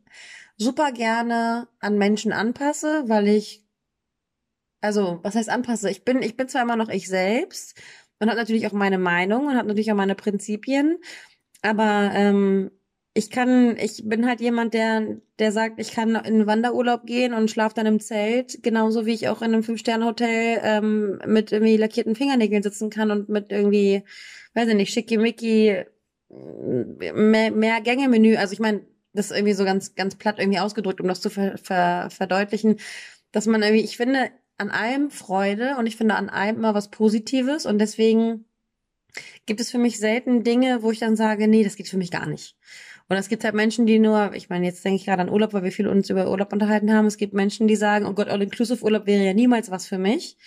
super 0.58 0.92
gerne 0.92 1.68
an 1.80 1.98
Menschen 1.98 2.32
anpasse, 2.32 3.04
weil 3.08 3.28
ich, 3.28 3.64
also, 4.82 5.20
was 5.22 5.36
heißt 5.36 5.50
anpasse? 5.50 5.92
Ich 5.92 6.04
bin, 6.04 6.24
ich 6.24 6.36
bin 6.36 6.48
zwar 6.50 6.64
immer 6.64 6.76
noch 6.76 6.90
ich 6.90 7.08
selbst 7.08 7.80
und 8.20 8.30
habe 8.30 8.40
natürlich 8.40 8.66
auch 8.66 8.74
meine 8.74 8.98
Meinung 8.98 9.46
und 9.46 9.56
habe 9.56 9.68
natürlich 9.68 9.92
auch 9.92 9.96
meine 9.96 10.16
Prinzipien, 10.16 10.98
aber 11.62 12.12
ähm, 12.14 12.72
ich 13.16 13.30
kann, 13.30 13.78
ich 13.78 14.02
bin 14.06 14.26
halt 14.26 14.42
jemand, 14.42 14.74
der, 14.74 15.18
der 15.38 15.52
sagt, 15.52 15.80
ich 15.80 15.92
kann 15.92 16.16
in 16.16 16.48
Wanderurlaub 16.48 17.06
gehen 17.06 17.34
und 17.34 17.52
schlafe 17.52 17.76
dann 17.76 17.86
im 17.86 18.00
Zelt, 18.00 18.64
genauso 18.64 19.06
wie 19.06 19.14
ich 19.14 19.28
auch 19.28 19.42
in 19.42 19.54
einem 19.54 19.64
Fünf-Sterne-Hotel 19.64 20.60
ähm, 20.64 21.20
mit 21.28 21.52
irgendwie 21.52 21.78
lackierten 21.78 22.16
Fingernägeln 22.16 22.64
sitzen 22.64 22.90
kann 22.90 23.12
und 23.12 23.30
mit 23.30 23.52
irgendwie, 23.52 24.04
weiß 24.56 24.68
ich 24.70 24.76
nicht, 24.76 24.94
schickimicki 24.94 25.86
mehr, 26.30 27.52
mehr 27.52 27.82
Gänge-Menü. 27.82 28.36
Also 28.38 28.54
ich 28.54 28.60
meine, 28.60 28.82
das 29.14 29.28
ist 29.30 29.38
irgendwie 29.38 29.54
so 29.54 29.64
ganz, 29.64 29.94
ganz 29.94 30.16
platt 30.16 30.40
irgendwie 30.40 30.60
ausgedrückt, 30.60 31.00
um 31.00 31.08
das 31.08 31.22
zu 31.22 31.30
ver, 31.30 31.58
ver, 31.60 32.10
verdeutlichen, 32.10 32.78
dass 33.32 33.46
man 33.46 33.62
irgendwie, 33.62 33.84
ich 33.84 33.98
finde 33.98 34.32
an 34.58 34.72
allem 34.72 35.12
Freude 35.12 35.76
und 35.78 35.86
ich 35.86 35.98
finde 35.98 36.16
an 36.16 36.30
allem 36.30 36.58
immer 36.58 36.74
was 36.74 36.90
Positives 36.90 37.68
und 37.68 37.78
deswegen 37.78 38.46
gibt 39.46 39.60
es 39.60 39.70
für 39.70 39.78
mich 39.78 40.00
selten 40.00 40.44
Dinge, 40.44 40.82
wo 40.82 40.90
ich 40.90 41.00
dann 41.00 41.16
sage, 41.16 41.48
nee, 41.48 41.64
das 41.64 41.76
geht 41.76 41.90
für 41.90 41.98
mich 41.98 42.10
gar 42.10 42.26
nicht. 42.26 42.56
Und 43.10 43.18
es 43.18 43.28
gibt 43.28 43.44
halt 43.44 43.54
Menschen, 43.54 43.86
die 43.86 44.00
nur, 44.00 44.34
ich 44.34 44.50
meine, 44.50 44.66
jetzt 44.66 44.84
denke 44.86 44.96
ich 44.96 45.06
gerade 45.06 45.22
an 45.22 45.30
Urlaub, 45.30 45.54
weil 45.54 45.64
wir 45.64 45.72
viel 45.72 45.88
uns 45.88 46.10
über 46.10 46.32
Urlaub 46.32 46.54
unterhalten 46.54 46.94
haben. 46.94 47.06
Es 47.06 47.18
gibt 47.18 47.34
Menschen, 47.34 47.68
die 47.68 47.76
sagen, 47.76 48.06
oh 48.06 48.14
Gott, 48.14 48.30
All-Inclusive-Urlaub 48.30 49.06
wäre 49.06 49.26
ja 49.26 49.34
niemals 49.34 49.70
was 49.70 49.88
für 49.88 49.98
mich. 49.98 50.38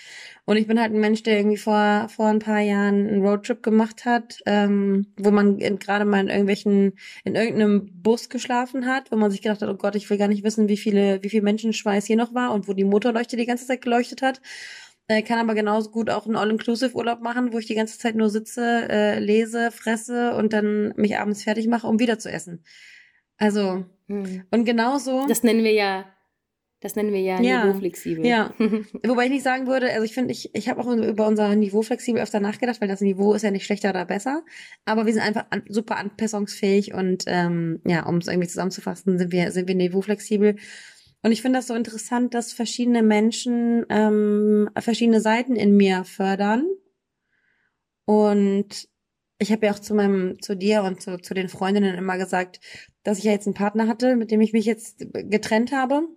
Und 0.46 0.56
ich 0.56 0.66
bin 0.66 0.80
halt 0.80 0.92
ein 0.92 1.00
Mensch, 1.00 1.22
der 1.22 1.38
irgendwie 1.38 1.58
vor, 1.58 2.08
vor 2.08 2.28
ein 2.28 2.38
paar 2.38 2.60
Jahren 2.60 3.06
einen 3.06 3.20
Roadtrip 3.20 3.62
gemacht 3.62 4.04
hat, 4.04 4.38
ähm, 4.46 5.06
wo 5.18 5.30
man 5.30 5.58
gerade 5.58 6.04
mal 6.04 6.20
in 6.20 6.28
irgendwelchen, 6.28 6.94
in 7.24 7.34
irgendeinem 7.34 7.90
Bus 8.02 8.30
geschlafen 8.30 8.86
hat, 8.86 9.10
wo 9.12 9.16
man 9.16 9.30
sich 9.30 9.42
gedacht 9.42 9.60
hat, 9.60 9.68
oh 9.68 9.74
Gott, 9.74 9.94
ich 9.94 10.08
will 10.08 10.18
gar 10.18 10.28
nicht 10.28 10.44
wissen, 10.44 10.68
wie 10.68 10.76
viele, 10.76 11.22
wie 11.22 11.30
viel 11.30 11.42
Menschenschweiß 11.42 12.06
hier 12.06 12.16
noch 12.16 12.32
war 12.32 12.52
und 12.52 12.68
wo 12.68 12.72
die 12.72 12.84
Motorleuchte 12.84 13.36
die 13.36 13.46
ganze 13.46 13.66
Zeit 13.66 13.82
geleuchtet 13.82 14.22
hat. 14.22 14.40
Äh, 15.08 15.22
kann 15.22 15.38
aber 15.38 15.54
genauso 15.54 15.90
gut 15.90 16.10
auch 16.10 16.26
einen 16.26 16.36
All-Inclusive-Urlaub 16.36 17.20
machen, 17.20 17.52
wo 17.52 17.58
ich 17.58 17.66
die 17.66 17.76
ganze 17.76 17.98
Zeit 17.98 18.16
nur 18.16 18.28
sitze, 18.28 18.88
äh, 18.90 19.18
lese, 19.20 19.70
fresse 19.70 20.34
und 20.34 20.52
dann 20.52 20.92
mich 20.96 21.16
abends 21.18 21.44
fertig 21.44 21.68
mache, 21.68 21.86
um 21.86 22.00
wieder 22.00 22.18
zu 22.18 22.30
essen. 22.30 22.64
Also, 23.36 23.84
Hm. 24.08 24.44
und 24.50 24.64
genauso. 24.64 25.26
Das 25.28 25.42
nennen 25.42 25.62
wir 25.64 25.72
ja 25.72 26.06
Das 26.80 26.94
nennen 26.94 27.12
wir 27.12 27.20
ja, 27.20 27.40
Ja. 27.40 27.64
niveauflexibel. 27.64 28.24
Ja. 28.26 28.52
Wobei 29.04 29.24
ich 29.24 29.30
nicht 29.30 29.42
sagen 29.42 29.66
würde, 29.66 29.90
also 29.92 30.04
ich 30.04 30.12
finde, 30.12 30.32
ich, 30.32 30.54
ich 30.54 30.68
habe 30.68 30.80
auch 30.80 30.86
über 30.94 31.26
unser 31.26 31.54
Niveau 31.56 31.80
flexibel 31.82 32.20
öfter 32.20 32.38
nachgedacht, 32.38 32.80
weil 32.80 32.86
das 32.88 33.00
Niveau 33.00 33.32
ist 33.34 33.42
ja 33.42 33.50
nicht 33.50 33.64
schlechter 33.64 33.90
oder 33.90 34.04
besser. 34.04 34.44
Aber 34.84 35.06
wir 35.06 35.12
sind 35.14 35.22
einfach 35.22 35.46
an, 35.50 35.62
super 35.68 35.96
anpassungsfähig 35.96 36.92
und 36.94 37.24
ähm, 37.28 37.80
ja, 37.86 38.04
um 38.06 38.18
es 38.18 38.28
irgendwie 38.28 38.46
zusammenzufassen, 38.48 39.18
sind 39.18 39.32
wir, 39.32 39.50
sind 39.52 39.66
wir 39.68 39.74
niveauflexibel. 39.74 40.56
Und 41.22 41.32
ich 41.32 41.42
finde 41.42 41.58
das 41.58 41.66
so 41.66 41.74
interessant, 41.74 42.34
dass 42.34 42.52
verschiedene 42.52 43.02
Menschen 43.02 43.84
ähm, 43.88 44.70
verschiedene 44.78 45.20
Seiten 45.20 45.56
in 45.56 45.76
mir 45.76 46.04
fördern. 46.04 46.66
Und 48.04 48.88
ich 49.38 49.52
habe 49.52 49.66
ja 49.66 49.72
auch 49.72 49.78
zu 49.78 49.94
meinem, 49.94 50.40
zu 50.40 50.56
dir 50.56 50.82
und 50.82 51.02
zu, 51.02 51.18
zu 51.18 51.34
den 51.34 51.48
Freundinnen 51.48 51.96
immer 51.96 52.16
gesagt, 52.16 52.60
dass 53.02 53.18
ich 53.18 53.24
ja 53.24 53.32
jetzt 53.32 53.46
einen 53.46 53.54
Partner 53.54 53.88
hatte, 53.88 54.16
mit 54.16 54.30
dem 54.30 54.40
ich 54.40 54.52
mich 54.52 54.64
jetzt 54.64 55.04
getrennt 55.12 55.72
habe. 55.72 56.08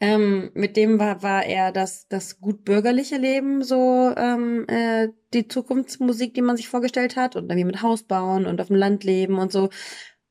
Ähm, 0.00 0.52
mit 0.54 0.76
dem 0.76 1.00
war, 1.00 1.24
war 1.24 1.44
eher 1.44 1.72
das, 1.72 2.06
das 2.06 2.40
gut 2.40 2.64
bürgerliche 2.64 3.16
Leben 3.16 3.64
so 3.64 4.12
ähm, 4.16 4.64
äh, 4.68 5.08
die 5.34 5.48
Zukunftsmusik, 5.48 6.34
die 6.34 6.42
man 6.42 6.56
sich 6.56 6.68
vorgestellt 6.68 7.16
hat 7.16 7.34
und 7.34 7.44
irgendwie 7.50 7.64
mit 7.64 7.82
Haus 7.82 8.04
bauen 8.04 8.46
und 8.46 8.60
auf 8.60 8.68
dem 8.68 8.76
Land 8.76 9.02
leben 9.02 9.38
und 9.38 9.50
so. 9.50 9.70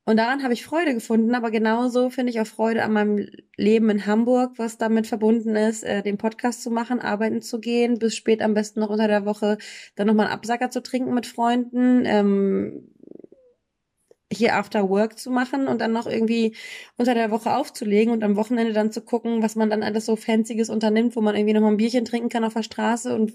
Und 0.08 0.16
daran 0.16 0.42
habe 0.42 0.54
ich 0.54 0.64
Freude 0.64 0.94
gefunden, 0.94 1.34
aber 1.34 1.50
genauso 1.50 2.08
finde 2.08 2.30
ich 2.30 2.40
auch 2.40 2.46
Freude 2.46 2.82
an 2.82 2.94
meinem 2.94 3.28
Leben 3.58 3.90
in 3.90 4.06
Hamburg, 4.06 4.52
was 4.56 4.78
damit 4.78 5.06
verbunden 5.06 5.54
ist, 5.54 5.84
äh, 5.84 6.02
den 6.02 6.16
Podcast 6.16 6.62
zu 6.62 6.70
machen, 6.70 6.98
arbeiten 6.98 7.42
zu 7.42 7.60
gehen, 7.60 7.98
bis 7.98 8.16
spät 8.16 8.40
am 8.40 8.54
besten 8.54 8.80
noch 8.80 8.88
unter 8.88 9.06
der 9.06 9.26
Woche 9.26 9.58
dann 9.96 10.06
nochmal 10.06 10.28
einen 10.28 10.34
Absacker 10.34 10.70
zu 10.70 10.82
trinken 10.82 11.12
mit 11.12 11.26
Freunden, 11.26 12.06
ähm, 12.06 12.88
hier 14.32 14.56
After 14.56 14.88
Work 14.88 15.18
zu 15.18 15.30
machen 15.30 15.68
und 15.68 15.82
dann 15.82 15.92
noch 15.92 16.06
irgendwie 16.06 16.56
unter 16.96 17.12
der 17.12 17.30
Woche 17.30 17.54
aufzulegen 17.54 18.10
und 18.10 18.24
am 18.24 18.36
Wochenende 18.36 18.72
dann 18.72 18.90
zu 18.90 19.02
gucken, 19.02 19.42
was 19.42 19.56
man 19.56 19.68
dann 19.68 19.82
alles 19.82 20.06
so 20.06 20.16
Fancyes 20.16 20.70
unternimmt, 20.70 21.16
wo 21.16 21.20
man 21.20 21.36
irgendwie 21.36 21.52
nochmal 21.52 21.72
ein 21.72 21.76
Bierchen 21.76 22.06
trinken 22.06 22.30
kann 22.30 22.44
auf 22.44 22.54
der 22.54 22.62
Straße 22.62 23.14
und 23.14 23.34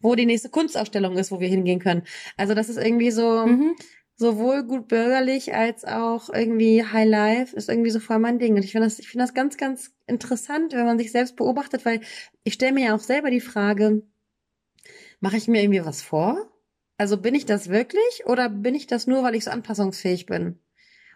wo 0.00 0.14
die 0.14 0.24
nächste 0.24 0.48
Kunstausstellung 0.48 1.18
ist, 1.18 1.30
wo 1.30 1.40
wir 1.40 1.48
hingehen 1.48 1.78
können. 1.78 2.04
Also 2.38 2.54
das 2.54 2.70
ist 2.70 2.78
irgendwie 2.78 3.10
so, 3.10 3.46
Mhm. 3.46 3.76
Sowohl 4.16 4.64
gut 4.64 4.88
bürgerlich 4.88 5.54
als 5.54 5.84
auch 5.84 6.30
irgendwie 6.30 6.82
High 6.84 7.08
Life 7.08 7.54
ist 7.56 7.68
irgendwie 7.68 7.90
so 7.90 8.00
voll 8.00 8.18
mein 8.18 8.38
Ding. 8.38 8.54
Und 8.54 8.64
ich 8.64 8.72
finde 8.72 8.86
das, 8.86 8.98
ich 8.98 9.08
finde 9.08 9.24
das 9.24 9.34
ganz, 9.34 9.56
ganz 9.56 9.92
interessant, 10.06 10.72
wenn 10.72 10.86
man 10.86 10.98
sich 10.98 11.12
selbst 11.12 11.36
beobachtet, 11.36 11.84
weil 11.84 12.00
ich 12.44 12.54
stelle 12.54 12.72
mir 12.72 12.86
ja 12.86 12.94
auch 12.94 13.00
selber 13.00 13.30
die 13.30 13.40
Frage, 13.40 14.02
mache 15.20 15.36
ich 15.36 15.48
mir 15.48 15.62
irgendwie 15.62 15.84
was 15.84 16.02
vor? 16.02 16.50
Also 16.98 17.18
bin 17.18 17.34
ich 17.34 17.44
das 17.46 17.68
wirklich 17.68 18.24
oder 18.26 18.48
bin 18.48 18.74
ich 18.74 18.86
das 18.86 19.06
nur, 19.06 19.22
weil 19.22 19.34
ich 19.34 19.44
so 19.44 19.50
anpassungsfähig 19.50 20.26
bin? 20.26 20.58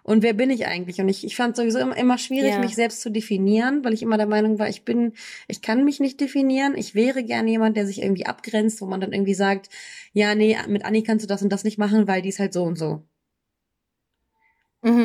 Und 0.03 0.23
wer 0.23 0.33
bin 0.33 0.51
ich 0.51 0.67
eigentlich? 0.67 1.01
Und 1.01 1.09
ich, 1.09 1.25
ich 1.25 1.37
fand 1.37 1.57
sowieso 1.57 1.79
immer, 1.79 1.97
immer 1.97 2.19
schwierig, 2.19 2.53
Ja. 2.53 2.61
mich 2.61 2.75
selbst 2.75 3.01
zu 3.01 3.11
definieren, 3.11 3.85
weil 3.85 3.93
ich 3.93 4.03
immer 4.03 4.17
der 4.17 4.27
Meinung 4.27 4.59
war, 4.59 4.69
ich 4.69 4.85
bin, 4.85 5.13
ich 5.49 5.63
kann 5.63 5.85
mich 5.85 6.01
nicht 6.01 6.21
definieren. 6.21 6.75
Ich 6.77 6.95
wäre 6.95 7.23
gerne 7.25 7.51
jemand, 7.51 7.77
der 7.77 7.87
sich 7.87 8.03
irgendwie 8.03 8.27
abgrenzt, 8.27 8.81
wo 8.81 8.87
man 8.87 9.01
dann 9.01 9.13
irgendwie 9.13 9.35
sagt, 9.35 9.69
ja, 10.13 10.35
nee, 10.35 10.57
mit 10.69 10.85
Anni 10.85 11.03
kannst 11.03 11.25
du 11.25 11.29
das 11.29 11.43
und 11.43 11.51
das 11.51 11.65
nicht 11.65 11.79
machen, 11.79 12.09
weil 12.09 12.23
die 12.23 12.31
ist 12.31 12.39
halt 12.39 12.53
so 12.53 12.65
und 12.65 12.77
so. 12.79 13.03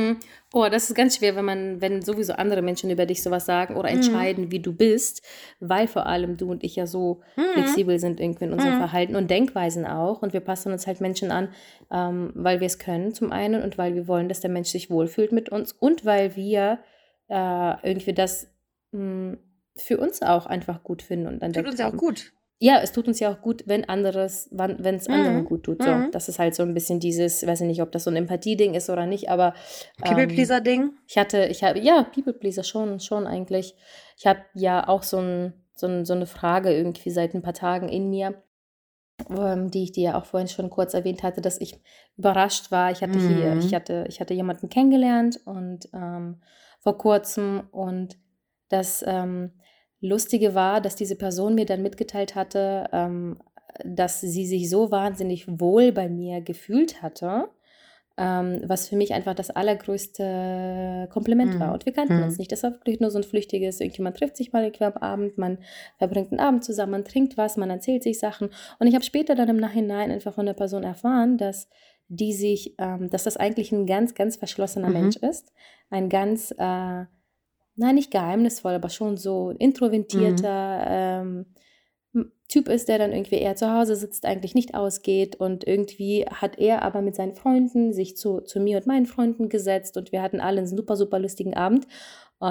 Mhm. 0.10 0.20
Oh, 0.54 0.68
das 0.72 0.90
ist 0.90 0.96
ganz 0.96 1.18
schwer, 1.18 1.36
wenn 1.36 1.46
man, 1.46 1.82
wenn 1.82 2.02
sowieso 2.02 2.34
andere 2.34 2.62
Menschen 2.62 2.90
über 2.90 3.06
dich 3.06 3.22
sowas 3.22 3.46
sagen 3.46 3.76
oder 3.76 3.90
Mhm. 3.90 3.96
entscheiden, 3.96 4.52
wie 4.52 4.60
du 4.60 4.74
bist, 4.74 5.22
weil 5.60 5.88
vor 5.88 6.06
allem 6.06 6.38
du 6.38 6.50
und 6.52 6.64
ich 6.64 6.76
ja 6.76 6.88
so 6.88 7.22
Mhm. 7.36 7.44
flexibel 7.54 8.00
sind 8.00 8.20
irgendwie 8.20 8.46
in 8.46 8.54
unserem 8.54 8.74
Mhm. 8.74 8.78
Verhalten 8.78 9.16
und 9.16 9.30
Denkweisen 9.30 9.86
auch. 9.86 10.22
Und 10.22 10.34
wir 10.34 10.40
passen 10.42 10.72
uns 10.72 10.88
halt 10.88 11.02
Menschen 11.02 11.32
an, 11.32 11.50
ähm, 11.92 12.32
weil 12.36 12.60
wir 12.60 12.68
es 12.68 12.80
können 12.80 13.14
zum 13.14 13.32
einen 13.32 13.62
und 13.64 13.78
weil 13.78 13.96
wir 13.96 14.08
wollen, 14.08 14.30
dass 14.30 14.40
der 14.42 14.50
Mensch 14.50 14.70
sich 14.70 14.90
wohlfühlt 14.90 15.32
mit 15.32 15.50
uns 15.50 15.72
und 15.74 16.06
weil 16.06 16.36
wir 16.36 16.80
äh, 17.28 17.74
irgendwie 17.90 18.14
das 18.14 18.48
mh, 18.92 19.38
für 19.76 19.98
uns 19.98 20.22
auch 20.22 20.46
einfach 20.46 20.84
gut 20.84 21.02
finden 21.02 21.28
und 21.28 21.34
Tut 21.36 21.44
entdeckt 21.44 21.68
uns 21.70 21.80
ja 21.80 21.86
auch 21.88 21.90
haben. 21.90 21.98
gut. 21.98 22.32
Ja, 22.60 22.80
es 22.82 22.94
tut 22.94 23.08
uns 23.08 23.20
ja 23.20 23.32
auch 23.34 23.42
gut, 23.42 23.64
wenn 23.66 23.88
anderes, 23.90 24.48
wenn 24.52 24.96
es 24.96 25.08
Mhm. 25.10 25.14
anderen 25.14 25.46
gut 25.46 25.64
tut. 25.64 25.84
So, 25.84 25.90
Mhm. 25.94 26.12
das 26.12 26.30
ist 26.30 26.40
halt 26.40 26.56
so 26.56 26.64
ein 26.64 26.74
bisschen 26.74 27.00
dieses, 27.02 27.46
weiß 27.46 27.62
ich 27.62 27.68
nicht, 27.68 27.82
ob 27.82 27.92
das 27.92 28.06
so 28.06 28.10
ein 28.12 28.16
Empathie-Ding 28.16 28.74
ist 28.76 28.90
oder 28.90 29.06
nicht, 29.06 29.30
aber 29.30 29.54
ähm, 30.04 30.10
People-Pleaser-Ding. 30.16 30.94
ich 31.08 31.18
hatte, 31.18 31.46
ich 31.48 31.64
habe, 31.64 31.80
ja, 31.80 32.04
People 32.04 32.34
Pleaser 32.34 32.64
schon, 32.64 33.00
schon 33.02 33.28
eigentlich. 33.28 33.76
Ich 34.18 34.26
habe 34.26 34.40
ja 34.54 34.88
auch 34.88 35.04
so, 35.04 35.18
ein, 35.18 35.54
so, 35.76 35.88
ein, 35.88 36.06
so 36.06 36.14
eine 36.14 36.28
Frage 36.28 36.74
irgendwie 36.74 37.12
seit 37.12 37.34
ein 37.34 37.42
paar 37.42 37.54
Tagen 37.54 37.90
in 37.90 38.10
mir, 38.10 38.42
ähm, 39.30 39.70
die 39.70 39.84
ich 39.84 39.92
dir 39.92 40.04
ja 40.12 40.18
auch 40.18 40.26
vorhin 40.26 40.48
schon 40.48 40.70
kurz 40.70 40.94
erwähnt 40.94 41.24
hatte, 41.24 41.42
dass 41.42 41.60
ich 41.60 41.78
überrascht 42.18 42.72
war. 42.72 42.90
Ich 42.92 43.02
hatte 43.02 43.20
hier, 43.20 43.56
Mhm. 43.56 43.60
ich 43.60 43.74
hatte, 43.74 44.06
ich 44.08 44.22
hatte 44.22 44.34
jemanden 44.34 44.70
kennengelernt 44.70 45.42
und 45.44 45.90
ähm, 45.94 46.42
vor 46.80 46.98
kurzem 46.98 47.68
und 47.72 48.18
das 48.70 49.04
ähm, 49.06 49.52
Lustige 50.06 50.56
war, 50.56 50.82
dass 50.82 50.96
diese 50.96 51.16
Person 51.16 51.56
mir 51.56 51.66
dann 51.66 51.82
mitgeteilt 51.82 52.36
hatte, 52.36 52.88
ähm, 52.92 53.38
dass 53.84 54.22
sie 54.22 54.46
sich 54.46 54.70
so 54.70 54.92
wahnsinnig 54.92 55.46
wohl 55.60 55.92
bei 55.92 56.08
mir 56.08 56.42
gefühlt 56.42 57.02
hatte, 57.02 57.50
ähm, 58.18 58.62
was 58.66 58.88
für 58.88 58.96
mich 58.96 59.14
einfach 59.14 59.34
das 59.34 59.50
allergrößte 59.50 61.10
Kompliment 61.12 61.56
Mhm. 61.56 61.60
war. 61.60 61.74
Und 61.74 61.86
wir 61.86 61.92
kannten 61.94 62.16
Mhm. 62.18 62.24
uns 62.24 62.38
nicht. 62.38 62.52
Das 62.52 62.64
war 62.64 62.72
wirklich 62.72 63.02
nur 63.02 63.12
so 63.12 63.20
ein 63.20 63.24
flüchtiges, 63.24 63.82
irgendjemand 63.82 64.18
trifft 64.18 64.38
sich 64.38 64.54
mal 64.54 64.64
irgendwie 64.64 64.86
am 64.86 64.94
Abend, 64.94 65.38
man 65.38 65.58
verbringt 65.98 66.32
einen 66.32 66.40
Abend 66.40 66.64
zusammen, 66.64 66.94
man 66.94 67.04
trinkt 67.06 67.38
was, 67.38 67.58
man 67.58 67.70
erzählt 67.70 68.04
sich 68.04 68.20
Sachen. 68.20 68.50
Und 68.80 68.88
ich 68.88 68.96
habe 68.96 69.04
später 69.04 69.36
dann 69.36 69.50
im 69.50 69.58
Nachhinein 69.58 70.12
einfach 70.12 70.34
von 70.34 70.46
der 70.46 70.54
Person 70.54 70.84
erfahren, 70.84 71.38
dass 71.38 71.68
die 72.08 72.34
sich, 72.34 72.76
ähm, 72.78 73.10
dass 73.10 73.24
das 73.24 73.36
eigentlich 73.36 73.72
ein 73.74 73.86
ganz, 73.86 74.14
ganz 74.16 74.38
verschlossener 74.38 74.88
Mhm. 74.88 74.94
Mensch 74.94 75.18
ist. 75.18 75.52
Ein 75.90 76.08
ganz, 76.08 76.52
äh, 76.58 77.06
nein, 77.76 77.96
nicht 77.96 78.12
geheimnisvoll, 78.12 78.74
aber 78.74 78.90
schon 78.90 79.18
so 79.18 79.50
ein 79.50 79.58
introvertierter 79.58 80.86
ähm, 80.88 81.46
m- 82.14 82.32
Typ 82.48 82.70
ist, 82.70 82.88
der 82.90 82.98
dann 83.00 83.12
irgendwie 83.14 83.36
eher 83.36 83.56
zu 83.56 83.72
Hause 83.74 83.96
sitzt, 83.96 84.26
eigentlich 84.26 84.56
nicht 84.56 84.76
ausgeht. 84.76 85.36
Und 85.38 85.66
irgendwie 85.68 86.26
hat 86.26 86.58
er 86.60 86.84
aber 86.84 87.02
mit 87.02 87.16
seinen 87.16 87.36
Freunden 87.36 87.94
sich 87.94 88.18
zu, 88.18 88.42
zu 88.42 88.60
mir 88.60 88.78
und 88.78 88.88
meinen 88.88 89.06
Freunden 89.08 89.50
gesetzt. 89.50 89.98
Und 89.98 90.12
wir 90.12 90.22
hatten 90.22 90.40
alle 90.42 90.60
einen 90.60 90.68
super, 90.68 90.96
super 90.98 91.20
lustigen 91.20 91.56
Abend 91.56 91.88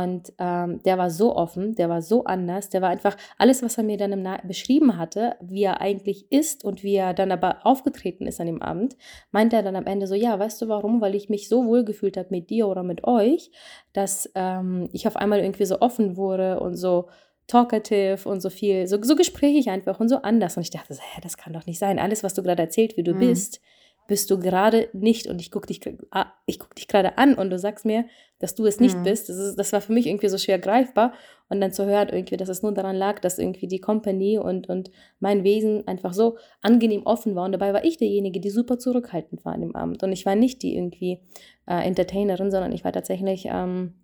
und 0.03 0.33
ähm, 0.39 0.83
der 0.83 0.99
war 0.99 1.09
so 1.09 1.37
offen, 1.37 1.77
der 1.77 1.89
war 1.89 2.03
so 2.03 2.25
anders, 2.25 2.69
der 2.69 2.83
war 2.83 2.89
einfach 2.89 3.17
alles, 3.39 3.63
was 3.63 3.79
er 3.79 3.85
mir 3.85 3.97
dann 3.97 4.11
im 4.11 4.23
Na 4.23 4.41
beschrieben 4.45 4.99
hatte, 4.99 5.37
wie 5.41 5.63
er 5.63 5.81
eigentlich 5.81 6.27
ist 6.33 6.65
und 6.65 6.83
wie 6.83 6.97
er 6.97 7.15
dann 7.15 7.31
aber 7.31 7.65
aufgetreten 7.65 8.27
ist 8.27 8.41
an 8.41 8.47
dem 8.49 8.61
Abend, 8.61 8.97
meinte 9.31 9.55
er 9.55 9.63
dann 9.63 9.77
am 9.77 9.87
Ende 9.87 10.09
so, 10.09 10.17
ja, 10.17 10.37
weißt 10.37 10.61
du 10.63 10.69
warum? 10.69 11.01
Weil 11.01 11.15
ich 11.15 11.29
mich 11.29 11.49
so 11.49 11.65
wohl 11.67 11.85
gefühlt 11.85 12.17
habe 12.17 12.29
mit 12.31 12.51
dir 12.51 12.67
oder 12.67 12.83
mit 12.83 13.05
euch, 13.05 13.53
dass 13.93 14.29
ähm, 14.35 14.89
ich 14.93 15.07
auf 15.07 15.17
einmal 15.17 15.39
irgendwie 15.39 15.67
so 15.67 15.81
offen 15.81 16.17
wurde 16.17 16.59
und 16.59 16.75
so 16.75 17.09
talkative 17.47 18.29
und 18.29 18.41
so 18.41 18.51
viel, 18.51 18.89
so, 18.89 19.01
so 19.03 19.15
gesprächig 19.15 19.71
einfach 19.71 20.01
und 20.01 20.09
so 20.09 20.17
anders. 20.23 20.57
Und 20.57 20.63
ich 20.65 20.71
dachte, 20.71 20.95
so, 20.95 21.01
hä, 21.01 21.21
das 21.23 21.37
kann 21.37 21.53
doch 21.53 21.67
nicht 21.67 21.79
sein. 21.79 22.01
Alles, 22.01 22.25
was 22.25 22.35
du 22.35 22.43
gerade 22.43 22.63
erzählt, 22.63 22.97
wie 22.97 23.05
du 23.05 23.15
Mhm. 23.15 23.19
bist, 23.19 23.61
bist 24.07 24.31
du 24.31 24.39
gerade 24.39 24.89
nicht. 24.93 25.27
Und 25.27 25.41
ich 25.41 25.51
gucke 25.51 25.67
dich, 25.67 25.81
ah, 26.11 26.27
ich 26.47 26.59
guck 26.59 26.75
dich 26.75 26.89
gerade 26.89 27.19
an 27.19 27.35
und 27.35 27.51
du 27.51 27.59
sagst 27.59 27.85
mir, 27.85 28.07
dass 28.39 28.55
du 28.55 28.67
es 28.67 28.81
nicht 28.81 28.99
Mhm. 28.99 29.03
bist. 29.05 29.29
Das, 29.29 29.37
ist, 29.37 29.57
das 29.57 29.73
war 29.73 29.81
für 29.81 29.93
mich 29.93 30.07
irgendwie 30.07 30.29
so 30.29 30.37
schwer 30.39 30.59
greifbar. 30.59 31.13
Und 31.49 31.61
dann 31.61 31.73
zu 31.73 31.87
hören, 31.87 32.09
irgendwie, 32.09 32.37
dass 32.37 32.49
es 32.49 32.63
nur 32.63 32.73
daran 32.73 32.97
lag, 32.97 33.21
dass 33.21 33.39
irgendwie 33.39 33.67
die 33.67 33.81
Company 33.81 34.39
und, 34.39 34.69
und 34.69 34.91
mein 35.21 35.45
Wesen 35.45 35.87
einfach 35.87 36.13
so 36.13 36.37
angenehm 36.61 37.03
offen 37.05 37.35
war. 37.35 37.45
Und 37.45 37.53
dabei 37.53 37.73
war 37.73 37.85
ich 37.85 37.97
derjenige, 37.97 38.41
die 38.41 38.51
super 38.51 38.79
zurückhaltend 38.79 39.45
war 39.45 39.53
an 39.55 39.61
dem 39.61 39.75
Abend. 39.77 40.03
Und 40.03 40.13
ich 40.13 40.27
war 40.27 40.35
nicht 40.37 40.63
die 40.63 40.77
irgendwie 40.77 41.21
äh, 41.67 41.87
Entertainerin, 41.87 42.51
sondern 42.51 42.73
ich 42.73 42.85
war 42.85 42.93
tatsächlich 42.93 43.47
ähm, 43.51 43.95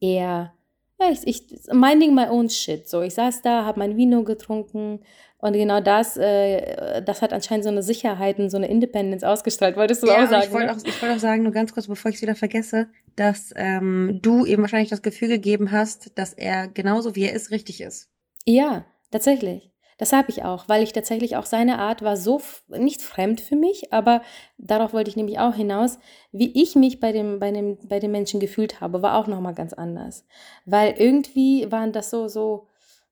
eher, 0.00 0.52
ja, 1.00 1.10
ich, 1.10 1.26
ich, 1.26 1.42
minding 1.72 2.14
my 2.14 2.26
own 2.28 2.48
shit. 2.48 2.88
So, 2.88 3.02
ich 3.02 3.14
saß 3.14 3.42
da, 3.42 3.64
habe 3.64 3.78
mein 3.78 3.96
Vino 3.96 4.22
getrunken 4.24 5.00
und 5.38 5.52
genau 5.52 5.80
das, 5.80 6.16
äh, 6.16 7.02
das 7.02 7.20
hat 7.22 7.32
anscheinend 7.32 7.64
so 7.64 7.70
eine 7.70 7.82
Sicherheit 7.82 8.38
und 8.38 8.48
so 8.50 8.56
eine 8.56 8.68
Independence 8.68 9.22
ausgestrahlt. 9.22 9.76
Wolltest 9.76 10.02
du 10.02 10.06
Ja, 10.06 10.24
auch 10.24 10.28
sagen? 10.28 10.44
ich 10.46 10.52
wollte 10.52 10.66
ne? 10.66 10.72
auch, 10.72 10.84
ich 10.84 11.02
wollte 11.02 11.14
auch 11.16 11.20
sagen, 11.20 11.42
nur 11.42 11.52
ganz 11.52 11.74
kurz, 11.74 11.86
bevor 11.86 12.10
ich 12.10 12.16
es 12.16 12.22
wieder 12.22 12.34
vergesse, 12.34 12.88
dass 13.16 13.52
ähm, 13.56 14.18
du 14.22 14.46
ihm 14.46 14.62
wahrscheinlich 14.62 14.90
das 14.90 15.02
Gefühl 15.02 15.28
gegeben 15.28 15.72
hast, 15.72 16.18
dass 16.18 16.32
er 16.32 16.68
genauso 16.68 17.14
wie 17.14 17.24
er 17.24 17.34
ist, 17.34 17.50
richtig 17.50 17.80
ist. 17.82 18.08
Ja, 18.46 18.86
tatsächlich. 19.10 19.70
Das 19.98 20.12
habe 20.12 20.30
ich 20.30 20.44
auch, 20.44 20.68
weil 20.68 20.82
ich 20.82 20.92
tatsächlich 20.92 21.36
auch 21.36 21.46
seine 21.46 21.78
Art 21.78 22.02
war 22.02 22.16
so 22.16 22.40
nicht 22.68 23.00
fremd 23.00 23.40
für 23.40 23.56
mich, 23.56 23.92
aber 23.92 24.22
darauf 24.58 24.92
wollte 24.92 25.08
ich 25.08 25.16
nämlich 25.16 25.38
auch 25.38 25.54
hinaus, 25.54 25.98
wie 26.32 26.60
ich 26.60 26.74
mich 26.76 27.00
bei 27.00 27.12
dem, 27.12 27.38
bei 27.38 27.50
dem, 27.50 27.78
bei 27.88 27.98
dem 27.98 28.12
Menschen 28.12 28.38
gefühlt 28.38 28.80
habe, 28.80 29.00
war 29.02 29.16
auch 29.18 29.26
nochmal 29.26 29.54
ganz 29.54 29.72
anders. 29.72 30.26
Weil 30.66 30.94
irgendwie 30.98 31.70
waren 31.72 31.92
das 31.92 32.10
so, 32.10 32.28
so 32.28 32.66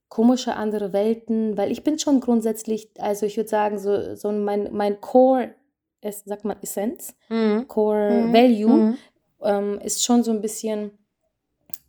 komische 0.09 0.57
andere 0.57 0.93
Welten, 0.93 1.57
weil 1.57 1.73
ich 1.73 1.83
bin 1.85 1.99
schon 1.99 2.21
grundsätzlich, 2.21 2.91
also 2.99 3.25
ich 3.25 3.37
würde 3.37 3.49
sagen, 3.49 3.79
so, 3.79 4.15
so 4.15 4.31
mein, 4.31 4.69
mein 4.73 5.01
Core, 5.01 5.55
ist, 6.03 6.27
sagt 6.27 6.45
man 6.45 6.59
Essenz, 6.63 7.17
Mhm. 7.31 7.67
Core 7.67 8.27
Mhm. 8.29 8.33
Value, 8.33 8.69
Mhm. 8.77 8.99
ähm, 9.43 9.81
ist 9.83 10.05
schon 10.05 10.23
so 10.23 10.31
ein 10.31 10.43
bisschen 10.43 10.91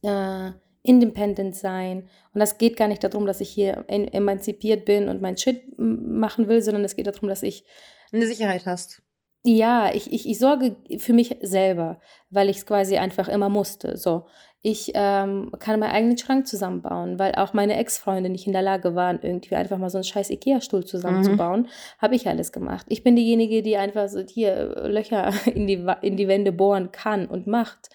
äh, 0.02 0.52
independent 0.86 1.56
sein. 1.56 2.10
Und 2.34 2.40
das 2.40 2.58
geht 2.58 2.78
gar 2.78 2.88
nicht 2.88 3.04
darum, 3.04 3.26
dass 3.26 3.42
ich 3.42 3.50
hier 3.50 3.86
emanzipiert 3.88 4.86
bin 4.86 5.10
und 5.10 5.22
mein 5.22 5.38
Shit 5.38 5.64
machen 5.78 6.48
will, 6.48 6.62
sondern 6.62 6.84
es 6.84 6.96
geht 6.96 7.08
darum, 7.08 7.30
dass 7.30 7.44
ich 7.44 7.66
Eine 8.12 8.28
Sicherheit 8.28 8.66
hast. 8.66 9.02
Ja, 9.44 9.94
ich, 9.94 10.12
ich, 10.12 10.28
ich 10.28 10.40
sorge 10.40 10.76
für 10.98 11.14
mich 11.14 11.38
selber, 11.42 12.00
weil 12.32 12.50
ich 12.50 12.58
es 12.58 12.66
quasi 12.66 12.98
einfach 12.98 13.28
immer 13.28 13.48
musste. 13.48 13.96
So, 13.96 14.26
ich 14.64 14.94
ähm, 14.96 15.52
kann 15.60 15.80
meinen 15.80 15.92
eigenen 15.92 16.18
Schrank 16.18 16.48
zusammenbauen, 16.48 17.20
weil 17.20 17.36
auch 17.36 17.54
meine 17.54 17.78
Ex-Freunde 17.78 18.32
nicht 18.32 18.48
in 18.48 18.54
der 18.54 18.64
Lage 18.64 18.96
waren, 18.96 19.20
irgendwie 19.22 19.54
einfach 19.54 19.78
mal 19.78 19.92
so 19.92 20.00
einen 20.00 20.04
scheiß 20.04 20.32
Ikea-Stuhl 20.32 20.86
zusammenzubauen. 20.86 21.62
Mhm. 21.62 21.68
Habe 22.00 22.16
ich 22.16 22.28
alles 22.28 22.52
gemacht. 22.52 22.88
Ich 22.90 23.04
bin 23.04 23.16
diejenige, 23.16 23.62
die 23.62 23.78
einfach 23.78 24.10
so 24.10 24.22
hier 24.22 24.88
Löcher 24.88 25.32
in 25.54 25.68
die, 25.68 25.86
in 26.02 26.18
die 26.18 26.28
Wände 26.28 26.52
bohren 26.52 26.92
kann 26.92 27.28
und 27.28 27.46
macht. 27.46 27.90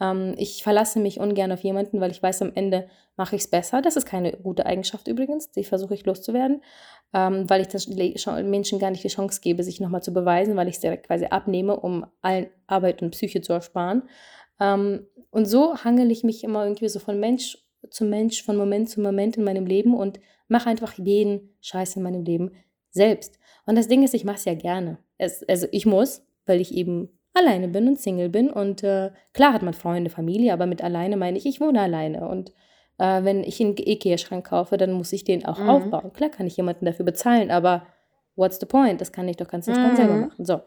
Ähm, 0.00 0.34
ich 0.36 0.62
verlasse 0.62 1.00
mich 1.00 1.20
ungern 1.20 1.52
auf 1.52 1.60
jemanden, 1.60 2.00
weil 2.00 2.10
ich 2.10 2.22
weiß, 2.22 2.42
am 2.42 2.52
Ende 2.54 2.88
mache 3.16 3.36
ich 3.36 3.42
es 3.42 3.50
besser. 3.50 3.82
Das 3.82 3.96
ist 3.96 4.06
keine 4.06 4.32
gute 4.32 4.66
Eigenschaft 4.66 5.08
übrigens, 5.08 5.50
die 5.50 5.64
versuche 5.64 5.94
ich 5.94 6.06
loszuwerden, 6.06 6.62
ähm, 7.12 7.48
weil 7.48 7.60
ich 7.60 7.68
den 7.68 8.50
Menschen 8.50 8.78
gar 8.78 8.90
nicht 8.90 9.04
die 9.04 9.08
Chance 9.08 9.40
gebe, 9.40 9.62
sich 9.62 9.80
nochmal 9.80 10.02
zu 10.02 10.12
beweisen, 10.12 10.56
weil 10.56 10.68
ich 10.68 10.76
es 10.76 10.80
direkt 10.80 11.06
quasi 11.06 11.26
abnehme, 11.26 11.78
um 11.78 12.06
allen 12.22 12.48
Arbeit 12.66 13.02
und 13.02 13.10
Psyche 13.10 13.40
zu 13.40 13.52
ersparen. 13.52 14.02
Ähm, 14.60 15.06
und 15.30 15.46
so 15.46 15.76
hangel 15.84 16.10
ich 16.10 16.24
mich 16.24 16.44
immer 16.44 16.64
irgendwie 16.64 16.88
so 16.88 16.98
von 16.98 17.20
Mensch 17.20 17.58
zu 17.90 18.04
Mensch, 18.04 18.42
von 18.42 18.56
Moment 18.56 18.90
zu 18.90 19.00
Moment 19.00 19.36
in 19.36 19.44
meinem 19.44 19.66
Leben 19.66 19.94
und 19.94 20.20
mache 20.48 20.68
einfach 20.68 20.94
jeden 20.94 21.54
Scheiß 21.60 21.96
in 21.96 22.02
meinem 22.02 22.24
Leben 22.24 22.52
selbst. 22.90 23.38
Und 23.66 23.76
das 23.76 23.88
Ding 23.88 24.02
ist, 24.02 24.14
ich 24.14 24.24
mache 24.24 24.36
es 24.36 24.44
ja 24.44 24.54
gerne. 24.54 24.98
Es, 25.18 25.42
also 25.48 25.66
ich 25.72 25.86
muss, 25.86 26.24
weil 26.46 26.60
ich 26.60 26.74
eben 26.74 27.17
alleine 27.38 27.68
bin 27.68 27.88
und 27.88 28.00
Single 28.00 28.28
bin. 28.28 28.50
Und 28.50 28.82
äh, 28.82 29.10
klar 29.32 29.52
hat 29.52 29.62
man 29.62 29.74
Freunde, 29.74 30.10
Familie, 30.10 30.52
aber 30.52 30.66
mit 30.66 30.82
alleine 30.82 31.16
meine 31.16 31.38
ich, 31.38 31.46
ich 31.46 31.60
wohne 31.60 31.80
alleine. 31.80 32.28
Und 32.28 32.50
äh, 32.98 33.22
wenn 33.24 33.44
ich 33.44 33.60
einen 33.60 33.76
Ikea-Schrank 33.76 34.46
kaufe, 34.46 34.76
dann 34.76 34.92
muss 34.92 35.12
ich 35.12 35.24
den 35.24 35.46
auch 35.46 35.58
mhm. 35.58 35.68
aufbauen. 35.68 36.12
Klar 36.12 36.30
kann 36.30 36.46
ich 36.46 36.56
jemanden 36.56 36.84
dafür 36.84 37.04
bezahlen, 37.04 37.50
aber 37.50 37.86
what's 38.36 38.58
the 38.60 38.66
point? 38.66 39.00
Das 39.00 39.12
kann 39.12 39.28
ich 39.28 39.36
doch 39.36 39.48
ganz 39.48 39.68
entspannt 39.68 39.94
mhm. 39.94 39.96
selber 39.96 40.16
machen. 40.16 40.44
So. 40.44 40.60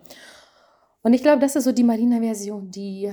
Und 1.04 1.14
ich 1.14 1.22
glaube, 1.22 1.42
das 1.42 1.56
ist 1.56 1.64
so 1.64 1.72
die 1.72 1.84
Marina-Version, 1.84 2.72
die 2.72 3.12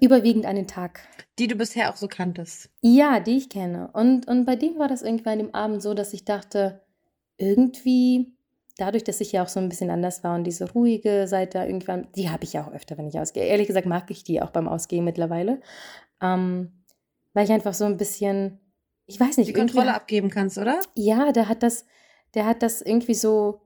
überwiegend 0.00 0.46
an 0.46 0.56
den 0.56 0.66
Tag. 0.66 1.00
Die 1.38 1.46
du 1.46 1.54
bisher 1.54 1.90
auch 1.90 1.96
so 1.96 2.08
kanntest. 2.08 2.70
Ja, 2.80 3.20
die 3.20 3.36
ich 3.36 3.48
kenne. 3.48 3.90
Und, 3.92 4.26
und 4.28 4.44
bei 4.44 4.56
dem 4.56 4.78
war 4.78 4.88
das 4.88 5.02
irgendwann 5.02 5.34
an 5.34 5.38
dem 5.38 5.54
Abend 5.54 5.82
so, 5.82 5.94
dass 5.94 6.12
ich 6.12 6.24
dachte, 6.24 6.82
irgendwie 7.38 8.35
dadurch, 8.76 9.04
dass 9.04 9.20
ich 9.20 9.32
ja 9.32 9.42
auch 9.42 9.48
so 9.48 9.60
ein 9.60 9.68
bisschen 9.68 9.90
anders 9.90 10.22
war 10.22 10.34
und 10.34 10.44
diese 10.44 10.70
ruhige 10.72 11.26
Seite 11.26 11.58
irgendwann, 11.58 12.08
die 12.14 12.30
habe 12.30 12.44
ich 12.44 12.52
ja 12.52 12.64
auch 12.64 12.72
öfter, 12.72 12.98
wenn 12.98 13.08
ich 13.08 13.18
ausgehe. 13.18 13.44
Ehrlich 13.44 13.66
gesagt 13.66 13.86
mag 13.86 14.10
ich 14.10 14.24
die 14.24 14.42
auch 14.42 14.50
beim 14.50 14.68
Ausgehen 14.68 15.04
mittlerweile. 15.04 15.60
Ähm, 16.20 16.84
weil 17.32 17.44
ich 17.44 17.52
einfach 17.52 17.74
so 17.74 17.84
ein 17.84 17.96
bisschen, 17.96 18.60
ich 19.06 19.18
weiß 19.18 19.38
nicht. 19.38 19.48
Die 19.48 19.52
Kontrolle 19.52 19.94
abgeben 19.94 20.30
kannst, 20.30 20.58
oder? 20.58 20.80
Ja, 20.94 21.32
der 21.32 21.48
hat 21.48 21.62
das, 21.62 21.86
der 22.34 22.46
hat 22.46 22.62
das 22.62 22.82
irgendwie 22.82 23.14
so 23.14 23.62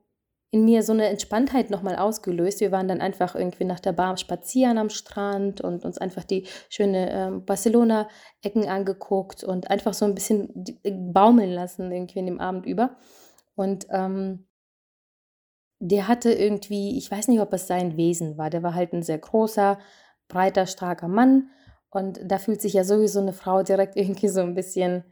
in 0.53 0.65
mir 0.65 0.83
so 0.83 0.91
eine 0.91 1.07
Entspanntheit 1.07 1.69
nochmal 1.69 1.95
ausgelöst. 1.95 2.59
Wir 2.59 2.73
waren 2.73 2.89
dann 2.89 2.99
einfach 2.99 3.35
irgendwie 3.35 3.63
nach 3.63 3.79
der 3.79 3.93
Bar 3.93 4.17
spazieren 4.17 4.77
am 4.77 4.89
Strand 4.89 5.61
und 5.61 5.85
uns 5.85 5.97
einfach 5.97 6.25
die 6.25 6.45
schöne 6.69 7.09
ähm, 7.09 7.45
Barcelona-Ecken 7.45 8.67
angeguckt 8.67 9.45
und 9.45 9.69
einfach 9.69 9.93
so 9.93 10.03
ein 10.03 10.13
bisschen 10.13 10.65
baumeln 11.13 11.51
lassen 11.51 11.89
irgendwie 11.89 12.19
in 12.19 12.25
dem 12.25 12.41
Abend 12.41 12.65
über. 12.65 12.97
Und 13.55 13.87
ähm, 13.91 14.45
der 15.81 16.07
hatte 16.07 16.31
irgendwie, 16.31 16.95
ich 16.97 17.09
weiß 17.09 17.27
nicht, 17.27 17.41
ob 17.41 17.51
es 17.53 17.65
sein 17.65 17.97
Wesen 17.97 18.37
war, 18.37 18.51
der 18.51 18.61
war 18.61 18.75
halt 18.75 18.93
ein 18.93 19.01
sehr 19.01 19.17
großer, 19.17 19.79
breiter, 20.27 20.67
starker 20.67 21.07
Mann. 21.07 21.49
Und 21.89 22.19
da 22.23 22.37
fühlt 22.37 22.61
sich 22.61 22.73
ja 22.73 22.83
sowieso 22.83 23.19
eine 23.19 23.33
Frau 23.33 23.63
direkt 23.63 23.95
irgendwie 23.97 24.29
so 24.29 24.41
ein 24.41 24.53
bisschen 24.53 25.03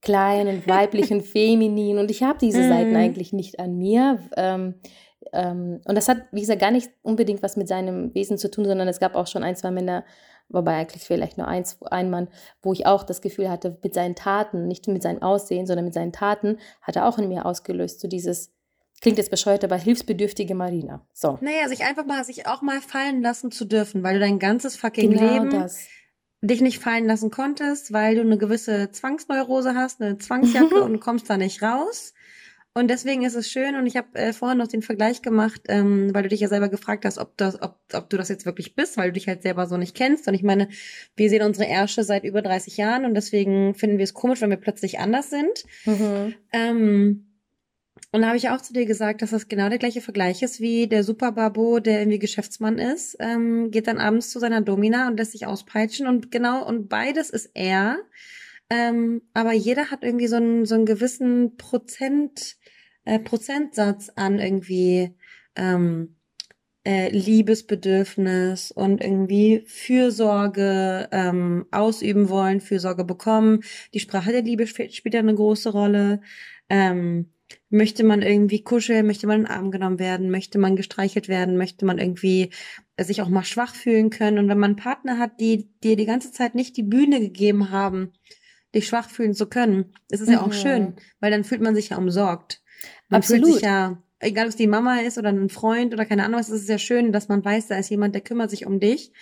klein 0.00 0.48
und 0.48 0.66
weiblich 0.66 1.12
und 1.12 1.22
feminin. 1.22 1.98
Und 1.98 2.10
ich 2.10 2.22
habe 2.22 2.38
diese 2.38 2.62
mhm. 2.62 2.68
Seiten 2.68 2.96
eigentlich 2.96 3.32
nicht 3.34 3.60
an 3.60 3.76
mir. 3.76 4.18
Ähm, 4.36 4.76
ähm, 5.32 5.82
und 5.86 5.94
das 5.94 6.08
hat, 6.08 6.22
wie 6.32 6.40
gesagt, 6.40 6.60
gar 6.60 6.70
nicht 6.70 6.90
unbedingt 7.02 7.42
was 7.42 7.56
mit 7.56 7.68
seinem 7.68 8.14
Wesen 8.14 8.38
zu 8.38 8.50
tun, 8.50 8.64
sondern 8.64 8.88
es 8.88 9.00
gab 9.00 9.14
auch 9.16 9.26
schon 9.26 9.44
ein, 9.44 9.56
zwei 9.56 9.70
Männer, 9.70 10.04
wobei 10.48 10.76
eigentlich 10.76 11.02
vielleicht 11.02 11.36
nur 11.36 11.48
eins, 11.48 11.78
ein 11.90 12.08
Mann, 12.08 12.28
wo 12.62 12.72
ich 12.72 12.86
auch 12.86 13.02
das 13.02 13.20
Gefühl 13.20 13.50
hatte, 13.50 13.78
mit 13.82 13.92
seinen 13.92 14.14
Taten, 14.14 14.68
nicht 14.68 14.88
mit 14.88 15.02
seinem 15.02 15.22
Aussehen, 15.22 15.66
sondern 15.66 15.84
mit 15.84 15.94
seinen 15.94 16.12
Taten, 16.12 16.58
hat 16.80 16.96
er 16.96 17.08
auch 17.08 17.18
in 17.18 17.28
mir 17.28 17.44
ausgelöst, 17.44 18.00
so 18.00 18.08
dieses 18.08 18.54
Klingt 19.00 19.18
jetzt 19.18 19.30
bescheuert, 19.30 19.64
aber 19.64 19.76
hilfsbedürftige 19.76 20.54
Marina. 20.54 21.06
So. 21.12 21.38
Naja, 21.40 21.68
sich 21.68 21.84
einfach 21.84 22.06
mal, 22.06 22.24
sich 22.24 22.46
auch 22.46 22.62
mal 22.62 22.80
fallen 22.80 23.22
lassen 23.22 23.50
zu 23.50 23.64
dürfen, 23.64 24.02
weil 24.02 24.14
du 24.14 24.20
dein 24.20 24.38
ganzes 24.38 24.76
fucking 24.76 25.10
genau 25.10 25.32
Leben 25.32 25.50
das. 25.50 25.88
dich 26.40 26.60
nicht 26.60 26.78
fallen 26.78 27.06
lassen 27.06 27.30
konntest, 27.30 27.92
weil 27.92 28.14
du 28.14 28.22
eine 28.22 28.38
gewisse 28.38 28.90
Zwangsneurose 28.90 29.74
hast, 29.74 30.00
eine 30.00 30.18
Zwangsjacke 30.18 30.82
und 30.82 31.00
kommst 31.00 31.28
da 31.28 31.36
nicht 31.36 31.62
raus. 31.62 32.14
Und 32.76 32.88
deswegen 32.88 33.22
ist 33.22 33.36
es 33.36 33.48
schön, 33.48 33.76
und 33.76 33.86
ich 33.86 33.96
habe 33.96 34.18
äh, 34.18 34.32
vorhin 34.32 34.58
noch 34.58 34.66
den 34.66 34.82
Vergleich 34.82 35.22
gemacht, 35.22 35.60
ähm, 35.68 36.12
weil 36.12 36.24
du 36.24 36.28
dich 36.28 36.40
ja 36.40 36.48
selber 36.48 36.68
gefragt 36.68 37.04
hast, 37.04 37.18
ob, 37.18 37.36
das, 37.36 37.62
ob, 37.62 37.78
ob 37.92 38.10
du 38.10 38.16
das 38.16 38.28
jetzt 38.28 38.46
wirklich 38.46 38.74
bist, 38.74 38.96
weil 38.96 39.10
du 39.10 39.12
dich 39.12 39.28
halt 39.28 39.42
selber 39.42 39.68
so 39.68 39.76
nicht 39.76 39.94
kennst. 39.94 40.26
Und 40.26 40.34
ich 40.34 40.42
meine, 40.42 40.68
wir 41.14 41.30
sehen 41.30 41.42
unsere 41.42 41.68
Ärsche 41.68 42.02
seit 42.02 42.24
über 42.24 42.42
30 42.42 42.76
Jahren 42.76 43.04
und 43.04 43.14
deswegen 43.14 43.74
finden 43.74 43.98
wir 43.98 44.02
es 44.02 44.12
komisch, 44.12 44.40
wenn 44.40 44.50
wir 44.50 44.56
plötzlich 44.56 44.98
anders 44.98 45.30
sind. 45.30 45.64
Mhm. 45.84 46.34
Ähm, 46.52 47.33
und 48.14 48.22
da 48.22 48.28
habe 48.28 48.36
ich 48.36 48.48
auch 48.48 48.60
zu 48.60 48.72
dir 48.72 48.86
gesagt, 48.86 49.22
dass 49.22 49.30
das 49.30 49.48
genau 49.48 49.68
der 49.68 49.78
gleiche 49.78 50.00
Vergleich 50.00 50.40
ist 50.44 50.60
wie 50.60 50.86
der 50.86 51.02
Superbabo, 51.02 51.80
der 51.80 51.98
irgendwie 51.98 52.20
Geschäftsmann 52.20 52.78
ist, 52.78 53.16
ähm, 53.18 53.72
geht 53.72 53.88
dann 53.88 53.98
abends 53.98 54.30
zu 54.30 54.38
seiner 54.38 54.60
Domina 54.60 55.08
und 55.08 55.16
lässt 55.16 55.32
sich 55.32 55.46
auspeitschen 55.46 56.06
und 56.06 56.30
genau, 56.30 56.64
und 56.64 56.88
beides 56.88 57.30
ist 57.30 57.50
er. 57.54 57.98
Ähm, 58.70 59.22
aber 59.32 59.52
jeder 59.52 59.90
hat 59.90 60.04
irgendwie 60.04 60.28
so 60.28 60.36
einen, 60.36 60.64
so 60.64 60.76
einen 60.76 60.86
gewissen 60.86 61.56
Prozent, 61.56 62.56
äh, 63.04 63.18
Prozentsatz 63.18 64.12
an 64.14 64.38
irgendwie 64.38 65.16
ähm, 65.56 66.14
äh, 66.84 67.08
Liebesbedürfnis 67.10 68.70
und 68.70 69.00
irgendwie 69.02 69.64
Fürsorge 69.66 71.08
ähm, 71.10 71.66
ausüben 71.72 72.28
wollen, 72.28 72.60
Fürsorge 72.60 73.02
bekommen. 73.04 73.64
Die 73.92 73.98
Sprache 73.98 74.30
der 74.30 74.42
Liebe 74.42 74.68
spielt, 74.68 74.94
spielt 74.94 75.14
ja 75.14 75.20
eine 75.20 75.34
große 75.34 75.70
Rolle. 75.72 76.20
Ähm, 76.68 77.33
Möchte 77.68 78.04
man 78.04 78.22
irgendwie 78.22 78.62
kuscheln? 78.62 79.06
Möchte 79.06 79.26
man 79.26 79.40
in 79.40 79.44
den 79.44 79.52
Arm 79.52 79.70
genommen 79.70 79.98
werden? 79.98 80.30
Möchte 80.30 80.58
man 80.58 80.76
gestreichelt 80.76 81.28
werden? 81.28 81.56
Möchte 81.56 81.84
man 81.84 81.98
irgendwie 81.98 82.50
sich 82.98 83.20
auch 83.22 83.28
mal 83.28 83.44
schwach 83.44 83.74
fühlen 83.74 84.10
können? 84.10 84.38
Und 84.38 84.48
wenn 84.48 84.58
man 84.58 84.72
einen 84.72 84.76
Partner 84.76 85.18
hat, 85.18 85.40
die 85.40 85.68
dir 85.82 85.96
die 85.96 86.06
ganze 86.06 86.32
Zeit 86.32 86.54
nicht 86.54 86.76
die 86.76 86.82
Bühne 86.82 87.20
gegeben 87.20 87.70
haben, 87.70 88.12
dich 88.74 88.86
schwach 88.86 89.10
fühlen 89.10 89.34
zu 89.34 89.48
können, 89.48 89.94
ist 90.10 90.20
es 90.20 90.28
mhm. 90.28 90.34
ja 90.34 90.40
auch 90.42 90.48
mhm. 90.48 90.52
schön, 90.52 90.96
weil 91.20 91.30
dann 91.30 91.44
fühlt 91.44 91.60
man 91.60 91.74
sich 91.74 91.90
ja 91.90 91.98
umsorgt. 91.98 92.62
Man 93.08 93.18
Absolut. 93.18 93.44
fühlt 93.44 93.54
sich 93.54 93.64
ja, 93.64 94.02
egal 94.20 94.46
ob 94.46 94.50
es 94.50 94.56
die 94.56 94.66
Mama 94.66 95.00
ist 95.00 95.18
oder 95.18 95.30
ein 95.30 95.48
Freund 95.48 95.92
oder 95.92 96.04
keine 96.06 96.24
Ahnung 96.24 96.40
was, 96.40 96.50
ist 96.50 96.62
es 96.62 96.68
ja 96.68 96.78
schön, 96.78 97.12
dass 97.12 97.28
man 97.28 97.44
weiß, 97.44 97.68
da 97.68 97.78
ist 97.78 97.90
jemand, 97.90 98.14
der 98.14 98.22
kümmert 98.22 98.50
sich 98.50 98.66
um 98.66 98.80
dich 98.80 99.12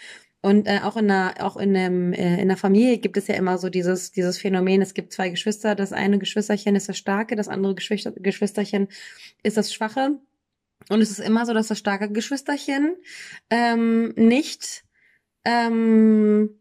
und 0.43 0.67
äh, 0.67 0.81
auch 0.83 0.97
in 0.97 1.09
einer, 1.09 1.35
auch 1.39 1.57
in 1.57 1.77
einem, 1.77 2.13
äh, 2.13 2.43
in 2.43 2.49
der 2.49 2.57
Familie 2.57 2.99
gibt 2.99 3.17
es 3.17 3.29
ja 3.29 3.37
immer 3.37 3.59
so 3.59 3.69
dieses, 3.69 4.11
dieses 4.11 4.39
Phänomen, 4.39 4.83
es 4.83 4.93
gibt 4.93 5.13
zwei 5.13 5.31
Geschwister, 5.31 5.77
das 5.77 5.93
eine 5.93 6.19
Geschwisterchen 6.19 6.75
ist 6.75 6.89
das 6.89 6.99
Starke, 6.99 7.37
das 7.37 7.47
andere 7.47 7.77
Geschwister, 7.77 8.11
Geschwisterchen 8.11 8.89
ist 9.45 9.57
das 9.57 9.73
Schwache. 9.73 10.19
Und 10.89 11.01
es 11.01 11.13
ist 11.13 11.21
immer 11.21 11.47
so, 11.47 11.55
dass 11.55 11.69
das 11.69 11.79
starke 11.79 12.11
Geschwisterchen 12.11 12.97
ähm, 13.51 14.13
nicht, 14.17 14.85
ähm, 15.45 16.59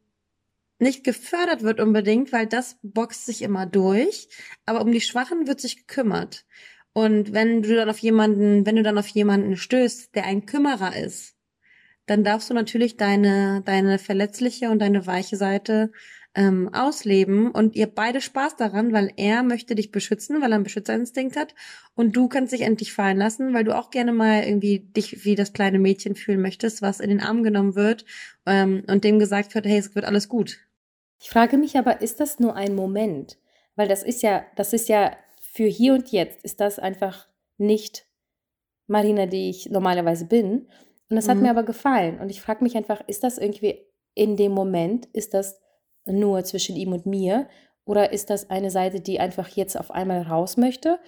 nicht 0.78 1.04
gefördert 1.04 1.64
wird 1.64 1.80
unbedingt, 1.80 2.32
weil 2.32 2.46
das 2.46 2.78
boxt 2.84 3.26
sich 3.26 3.42
immer 3.42 3.66
durch. 3.66 4.30
Aber 4.68 4.82
um 4.82 4.92
die 4.92 5.02
Schwachen 5.02 5.48
wird 5.48 5.60
sich 5.60 5.88
gekümmert. 5.88 6.46
Und 6.94 7.34
wenn 7.34 7.64
du 7.64 7.76
dann 7.76 7.90
auf 7.90 7.98
jemanden, 7.98 8.64
wenn 8.68 8.76
du 8.76 8.84
dann 8.84 9.00
auf 9.00 9.08
jemanden 9.08 9.58
stößt, 9.58 10.14
der 10.14 10.26
ein 10.26 10.46
Kümmerer 10.46 10.96
ist, 10.96 11.36
dann 12.06 12.24
darfst 12.24 12.50
du 12.50 12.54
natürlich 12.54 12.98
deine, 12.98 13.62
deine 13.66 14.00
verletzliche 14.00 14.70
und 14.70 14.80
deine 14.80 15.06
weiche 15.08 15.38
Seite 15.38 15.92
ähm, 16.34 16.74
ausleben 16.74 17.52
und 17.52 17.76
ihr 17.76 17.88
beide 17.88 18.22
Spaß 18.22 18.56
daran, 18.56 18.94
weil 18.94 19.12
er 19.18 19.44
möchte 19.44 19.76
dich 19.76 19.92
beschützen, 19.92 20.42
weil 20.42 20.52
er 20.52 20.56
einen 20.56 20.64
Beschützerinstinkt 20.64 21.36
hat 21.36 21.54
und 21.94 22.16
du 22.16 22.30
kannst 22.30 22.54
dich 22.54 22.62
endlich 22.62 22.94
fallen 22.94 23.18
lassen, 23.18 23.54
weil 23.54 23.66
du 23.66 23.78
auch 23.78 23.90
gerne 23.90 24.14
mal 24.14 24.44
irgendwie 24.44 24.80
dich 24.80 25.26
wie 25.26 25.36
das 25.36 25.52
kleine 25.52 25.80
Mädchen 25.80 26.16
fühlen 26.16 26.42
möchtest, 26.42 26.82
was 26.82 27.02
in 27.02 27.10
den 27.10 27.20
Arm 27.20 27.44
genommen 27.44 27.76
wird 27.76 28.06
ähm, 28.46 28.84
und 28.88 29.04
dem 29.04 29.20
gesagt 29.20 29.54
wird, 29.56 29.66
hey, 29.66 29.78
es 29.78 29.94
wird 29.94 30.06
alles 30.06 30.30
gut. 30.30 30.60
Ich 31.20 31.30
frage 31.30 31.58
mich 31.58 31.78
aber, 31.78 32.02
ist 32.02 32.20
das 32.20 32.40
nur 32.40 32.56
ein 32.56 32.76
Moment? 32.76 33.38
Weil 33.76 33.88
das 33.88 34.02
ist 34.02 34.22
ja, 34.22 34.46
das 34.56 34.74
ist 34.74 34.90
ja 34.90 35.16
für 35.42 35.66
hier 35.66 35.94
und 35.94 36.12
jetzt 36.12 36.44
ist 36.44 36.62
das 36.62 36.80
einfach 36.80 37.28
nicht 37.58 38.06
Marina, 38.88 39.26
die 39.26 39.50
ich 39.50 39.70
normalerweise 39.70 40.26
bin. 40.26 40.68
Und 41.12 41.18
das 41.18 41.28
hat 41.28 41.38
mir 41.38 41.52
mhm. 41.52 41.58
aber 41.58 41.64
gefallen. 41.64 42.20
Und 42.22 42.30
ich 42.30 42.40
frage 42.40 42.64
mich 42.64 42.78
einfach, 42.78 43.02
ist 43.06 43.26
das 43.26 43.38
irgendwie 43.38 43.86
in 44.14 44.38
dem 44.38 44.54
Moment, 44.54 45.08
ist 45.08 45.34
das 45.34 45.60
nur 46.06 46.42
zwischen 46.46 46.78
ihm 46.78 46.94
und 46.94 47.06
mir? 47.06 47.50
Oder 47.84 48.14
ist 48.14 48.30
das 48.30 48.50
eine 48.50 48.72
Seite, 48.72 49.02
die 49.02 49.20
einfach 49.20 49.50
jetzt 49.50 49.78
auf 49.78 49.92
einmal 49.92 50.22
raus 50.22 50.56
möchte? 50.56 51.00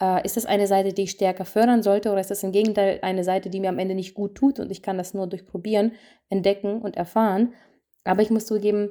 Äh, 0.00 0.26
ist 0.26 0.36
das 0.36 0.46
eine 0.46 0.66
Seite, 0.66 0.92
die 0.92 1.02
ich 1.02 1.12
stärker 1.12 1.44
fördern 1.44 1.84
sollte? 1.84 2.10
Oder 2.10 2.20
ist 2.20 2.32
das 2.32 2.42
im 2.42 2.50
Gegenteil 2.50 2.98
eine 3.02 3.22
Seite, 3.22 3.50
die 3.50 3.60
mir 3.60 3.68
am 3.68 3.78
Ende 3.78 3.94
nicht 3.94 4.14
gut 4.14 4.34
tut 4.34 4.58
und 4.58 4.68
ich 4.72 4.82
kann 4.82 4.98
das 4.98 5.14
nur 5.14 5.28
durch 5.28 5.46
Probieren 5.46 5.92
entdecken 6.28 6.82
und 6.82 6.96
erfahren? 6.96 7.54
Aber 8.02 8.20
ich 8.22 8.30
muss 8.30 8.46
zugeben, 8.46 8.90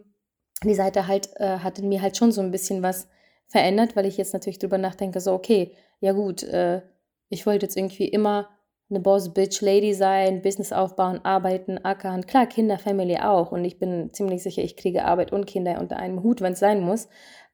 die 0.64 0.74
Seite 0.74 1.06
halt 1.06 1.32
äh, 1.36 1.58
hat 1.58 1.80
in 1.80 1.90
mir 1.90 2.02
halt 2.02 2.16
schon 2.16 2.32
so 2.32 2.40
ein 2.40 2.52
bisschen 2.52 2.82
was 2.82 3.10
verändert, 3.50 3.98
weil 3.98 4.06
ich 4.06 4.16
jetzt 4.16 4.32
natürlich 4.32 4.60
drüber 4.60 4.78
nachdenke, 4.78 5.20
so, 5.20 5.34
okay, 5.34 5.76
ja 6.00 6.14
gut, 6.14 6.44
äh, 6.44 6.82
ich 7.28 7.46
wollte 7.46 7.66
jetzt 7.66 7.76
irgendwie 7.76 8.08
immer 8.08 8.48
eine 8.92 9.00
Boss-Bitch-Lady 9.00 9.94
sein, 9.94 10.42
Business 10.42 10.72
aufbauen, 10.72 11.24
arbeiten, 11.24 11.84
ackern. 11.84 12.28
Klar, 12.28 12.46
Kinder, 12.46 12.78
Family 12.78 13.18
auch. 13.18 13.52
Und 13.52 13.66
ich 13.66 13.80
bin 13.80 14.14
ziemlich 14.14 14.44
sicher, 14.44 14.62
ich 14.62 14.78
kriege 14.78 15.06
Arbeit 15.06 15.32
und 15.32 15.48
Kinder 15.48 15.80
unter 15.80 15.98
einem 15.98 16.22
Hut, 16.22 16.42
wenn 16.42 16.54
es 16.54 16.60
sein 16.60 16.82
muss. 16.82 17.08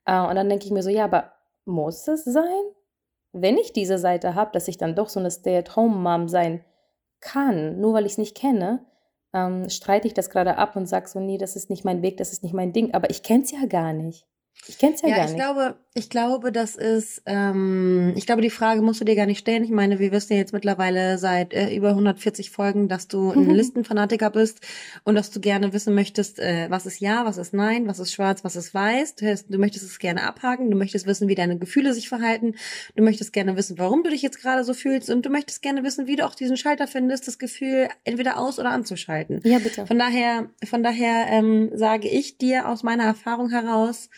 Äh, 0.06 0.20
und 0.20 0.36
dann 0.36 0.50
denke 0.50 0.66
ich 0.66 0.72
mir 0.72 0.84
so, 0.84 0.90
ja, 0.90 1.06
aber 1.06 1.32
muss 1.66 2.08
es 2.08 2.26
sein? 2.26 2.64
Wenn 3.32 3.58
ich 3.58 3.72
diese 3.72 4.00
Seite 4.00 4.36
habe, 4.36 4.52
dass 4.52 4.68
ich 4.68 4.78
dann 4.78 4.96
doch 4.96 5.10
so 5.10 5.20
eine 5.20 5.32
Stay-at-home-Mom 5.32 6.28
sein 6.28 6.66
kann, 7.20 7.80
nur 7.80 7.94
weil 7.94 8.06
ich 8.06 8.14
es 8.14 8.18
nicht 8.18 8.36
kenne, 8.36 8.86
ähm, 9.34 9.70
streite 9.70 10.08
ich 10.08 10.14
das 10.14 10.30
gerade 10.30 10.58
ab 10.58 10.76
und 10.76 10.88
sage 10.88 11.08
so, 11.08 11.20
nee, 11.20 11.38
das 11.38 11.56
ist 11.56 11.70
nicht 11.70 11.86
mein 11.86 12.02
Weg, 12.02 12.18
das 12.18 12.32
ist 12.32 12.44
nicht 12.44 12.54
mein 12.54 12.74
Ding. 12.74 12.94
Aber 12.94 13.10
ich 13.10 13.24
kenne 13.24 13.44
es 13.44 13.52
ja 13.52 13.66
gar 13.68 13.94
nicht. 13.94 14.26
Ich 14.68 14.78
kenne 14.78 14.96
es 14.96 15.02
ja, 15.02 15.10
ja, 15.10 15.16
gar 15.16 15.26
ich 15.26 15.32
nicht. 15.32 15.42
Glaube, 15.42 15.76
ich 15.94 16.10
glaube, 16.10 16.52
das 16.52 16.76
ist, 16.76 17.22
ähm, 17.26 18.14
ich 18.16 18.26
glaube, 18.26 18.42
die 18.42 18.50
Frage 18.50 18.82
musst 18.82 19.00
du 19.02 19.06
dir 19.06 19.16
gar 19.16 19.26
nicht 19.26 19.40
stellen. 19.40 19.64
Ich 19.64 19.72
meine, 19.72 19.98
wir 19.98 20.12
wissen 20.12 20.34
ja 20.34 20.40
jetzt 20.40 20.54
mittlerweile 20.54 21.18
seit 21.18 21.54
äh, 21.54 21.74
über 21.74 21.90
140 21.90 22.52
Folgen, 22.52 22.88
dass 22.88 23.08
du 23.08 23.32
ein 23.32 23.50
Listenfanatiker 23.50 24.30
bist 24.30 24.60
und 25.06 25.16
dass 25.16 25.32
du 25.32 25.40
gerne 25.40 25.74
wissen 25.74 25.96
möchtest, 25.96 26.40
äh, 26.40 26.68
was 26.70 26.86
ist 26.86 27.00
ja, 27.00 27.26
was 27.26 27.38
ist 27.38 27.54
nein, 27.54 27.88
was 27.88 28.00
ist 28.00 28.14
schwarz, 28.14 28.44
was 28.44 28.56
ist 28.56 28.74
weiß. 28.74 29.16
Du, 29.16 29.28
hast, 29.28 29.48
du 29.50 29.58
möchtest 29.58 29.86
es 29.86 30.00
gerne 30.00 30.24
abhaken, 30.24 30.70
du 30.70 30.78
möchtest 30.78 31.08
wissen, 31.08 31.28
wie 31.28 31.36
deine 31.36 31.58
Gefühle 31.58 31.94
sich 31.94 32.10
verhalten, 32.10 32.56
du 32.96 33.04
möchtest 33.04 33.34
gerne 33.34 33.56
wissen, 33.56 33.78
warum 33.80 34.04
du 34.04 34.10
dich 34.10 34.22
jetzt 34.22 34.42
gerade 34.42 34.64
so 34.64 34.74
fühlst 34.74 35.10
und 35.10 35.26
du 35.26 35.30
möchtest 35.30 35.62
gerne 35.62 35.84
wissen, 35.84 36.08
wie 36.08 36.18
du 36.18 36.26
auch 36.26 36.36
diesen 36.36 36.58
Schalter 36.58 36.88
findest, 36.88 37.28
das 37.28 37.40
Gefühl 37.40 37.88
entweder 38.04 38.38
aus- 38.38 38.60
oder 38.60 38.70
anzuschalten. 38.70 39.40
Ja, 39.44 39.60
bitte. 39.60 39.88
Von 39.88 39.98
daher, 39.98 40.50
von 40.66 40.84
daher 40.84 41.28
ähm, 41.30 41.72
sage 41.74 42.08
ich 42.08 42.38
dir 42.38 42.68
aus 42.68 42.84
meiner 42.84 43.06
Erfahrung 43.06 43.50
heraus, 43.50 44.10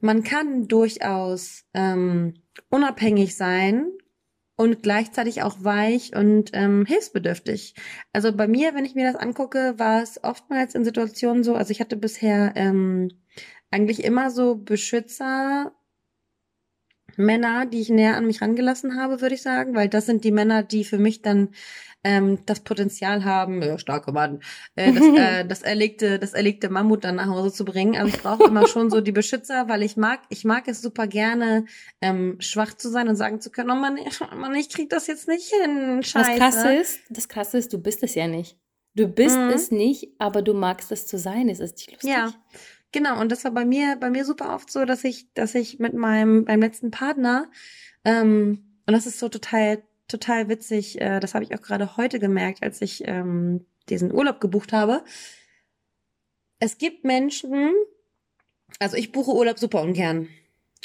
man 0.00 0.22
kann 0.22 0.68
durchaus 0.68 1.64
ähm, 1.74 2.34
unabhängig 2.68 3.36
sein 3.36 3.90
und 4.56 4.82
gleichzeitig 4.82 5.42
auch 5.42 5.64
weich 5.64 6.14
und 6.14 6.50
ähm, 6.52 6.84
hilfsbedürftig. 6.86 7.74
Also 8.12 8.34
bei 8.36 8.46
mir, 8.46 8.74
wenn 8.74 8.84
ich 8.84 8.94
mir 8.94 9.10
das 9.10 9.20
angucke, 9.20 9.78
war 9.78 10.02
es 10.02 10.22
oftmals 10.22 10.74
in 10.74 10.84
Situationen 10.84 11.44
so, 11.44 11.54
also 11.54 11.70
ich 11.70 11.80
hatte 11.80 11.96
bisher 11.96 12.52
ähm, 12.56 13.08
eigentlich 13.70 14.04
immer 14.04 14.30
so 14.30 14.56
Beschützer 14.56 15.72
Männer, 17.20 17.66
die 17.66 17.80
ich 17.80 17.90
näher 17.90 18.16
an 18.16 18.26
mich 18.26 18.42
rangelassen 18.42 18.96
habe, 18.96 19.20
würde 19.20 19.34
ich 19.34 19.42
sagen, 19.42 19.74
weil 19.74 19.88
das 19.88 20.06
sind 20.06 20.24
die 20.24 20.32
Männer, 20.32 20.62
die 20.62 20.84
für 20.84 20.98
mich 20.98 21.22
dann 21.22 21.50
ähm, 22.02 22.38
das 22.46 22.60
Potenzial 22.60 23.24
haben, 23.24 23.62
ja, 23.62 23.78
starke 23.78 24.12
Mann, 24.12 24.40
äh, 24.74 24.92
das, 24.92 25.04
äh, 25.16 25.44
das 25.44 25.62
erlegte, 25.62 26.18
das 26.18 26.32
erlegte 26.32 26.70
Mammut 26.70 27.04
dann 27.04 27.16
nach 27.16 27.26
Hause 27.26 27.52
zu 27.52 27.64
bringen. 27.64 27.96
Aber 27.96 28.08
ich 28.08 28.20
brauche 28.20 28.44
immer 28.44 28.66
schon 28.66 28.90
so 28.90 29.00
die 29.00 29.12
Beschützer, 29.12 29.68
weil 29.68 29.82
ich 29.82 29.96
mag, 29.96 30.20
ich 30.28 30.44
mag 30.44 30.66
es 30.68 30.80
super 30.80 31.06
gerne, 31.06 31.66
ähm, 32.00 32.36
schwach 32.40 32.74
zu 32.74 32.88
sein 32.88 33.08
und 33.08 33.16
sagen 33.16 33.40
zu 33.40 33.50
können, 33.50 33.70
oh 33.70 33.74
Mann, 33.74 33.98
Mann, 34.36 34.54
ich 34.54 34.70
krieg 34.70 34.88
das 34.90 35.06
jetzt 35.06 35.28
nicht 35.28 35.52
hin. 35.52 36.02
Scheiße. 36.02 36.30
Das 36.30 36.38
krasse 36.38 36.74
ist, 36.74 37.00
das 37.10 37.28
krasse 37.28 37.58
ist, 37.58 37.72
du 37.72 37.78
bist 37.78 38.02
es 38.02 38.14
ja 38.14 38.26
nicht. 38.26 38.56
Du 38.94 39.06
bist 39.06 39.36
mhm. 39.36 39.50
es 39.50 39.70
nicht, 39.70 40.08
aber 40.18 40.42
du 40.42 40.52
magst 40.52 40.90
es 40.90 41.06
zu 41.06 41.16
sein. 41.16 41.48
Es 41.48 41.60
ist 41.60 41.76
nicht 41.76 41.92
lustig. 41.92 42.10
Ja. 42.10 42.32
Genau, 42.92 43.20
und 43.20 43.30
das 43.30 43.44
war 43.44 43.52
bei 43.52 43.64
mir, 43.64 43.96
bei 44.00 44.10
mir 44.10 44.24
super 44.24 44.54
oft 44.54 44.70
so, 44.70 44.84
dass 44.84 45.04
ich, 45.04 45.32
dass 45.34 45.54
ich 45.54 45.78
mit 45.78 45.94
meinem, 45.94 46.44
beim 46.44 46.60
letzten 46.60 46.90
Partner, 46.90 47.50
ähm, 48.04 48.64
und 48.86 48.92
das 48.92 49.06
ist 49.06 49.18
so 49.18 49.28
total 49.28 49.82
total 50.10 50.48
witzig. 50.48 51.00
Äh, 51.00 51.20
das 51.20 51.34
habe 51.34 51.44
ich 51.44 51.54
auch 51.54 51.62
gerade 51.62 51.96
heute 51.96 52.18
gemerkt, 52.18 52.62
als 52.62 52.82
ich 52.82 53.06
ähm, 53.06 53.64
diesen 53.88 54.12
Urlaub 54.12 54.40
gebucht 54.40 54.72
habe. 54.72 55.04
Es 56.58 56.76
gibt 56.76 57.04
Menschen, 57.04 57.72
also 58.78 58.96
ich 58.96 59.12
buche 59.12 59.32
Urlaub 59.32 59.58
super 59.58 59.82
ungern. 59.82 60.28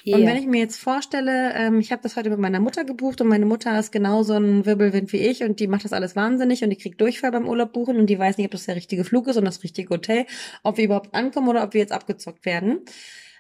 Yeah. 0.06 0.18
Und 0.18 0.28
wenn 0.28 0.38
ich 0.38 0.46
mir 0.46 0.60
jetzt 0.60 0.78
vorstelle, 0.78 1.54
ähm, 1.56 1.80
ich 1.80 1.92
habe 1.92 2.04
das 2.04 2.16
heute 2.16 2.30
mit 2.30 2.38
meiner 2.38 2.60
Mutter 2.60 2.84
gebucht 2.84 3.22
und 3.22 3.28
meine 3.28 3.48
Mutter 3.48 3.78
ist 3.80 3.92
genauso 3.92 4.34
ein 4.34 4.66
Wirbelwind 4.66 5.12
wie 5.12 5.18
ich 5.18 5.44
und 5.44 5.60
die 5.60 5.68
macht 5.68 5.84
das 5.84 5.94
alles 5.94 6.16
wahnsinnig 6.16 6.64
und 6.64 6.70
die 6.70 6.76
kriegt 6.76 7.02
Durchfall 7.02 7.32
beim 7.32 7.48
Urlaub 7.48 7.74
buchen 7.74 7.98
und 7.98 8.06
die 8.06 8.20
weiß 8.20 8.38
nicht, 8.38 8.46
ob 8.46 8.52
das 8.52 8.66
der 8.66 8.76
richtige 8.76 9.04
Flug 9.04 9.28
ist 9.28 9.38
und 9.38 9.46
das 9.46 9.64
richtige 9.64 9.90
Hotel, 9.90 10.28
ob 10.62 10.78
wir 10.78 10.86
überhaupt 10.86 11.16
ankommen 11.16 11.48
oder 11.48 11.64
ob 11.64 11.74
wir 11.74 11.82
jetzt 11.82 11.92
abgezockt 11.92 12.46
werden. 12.46 12.82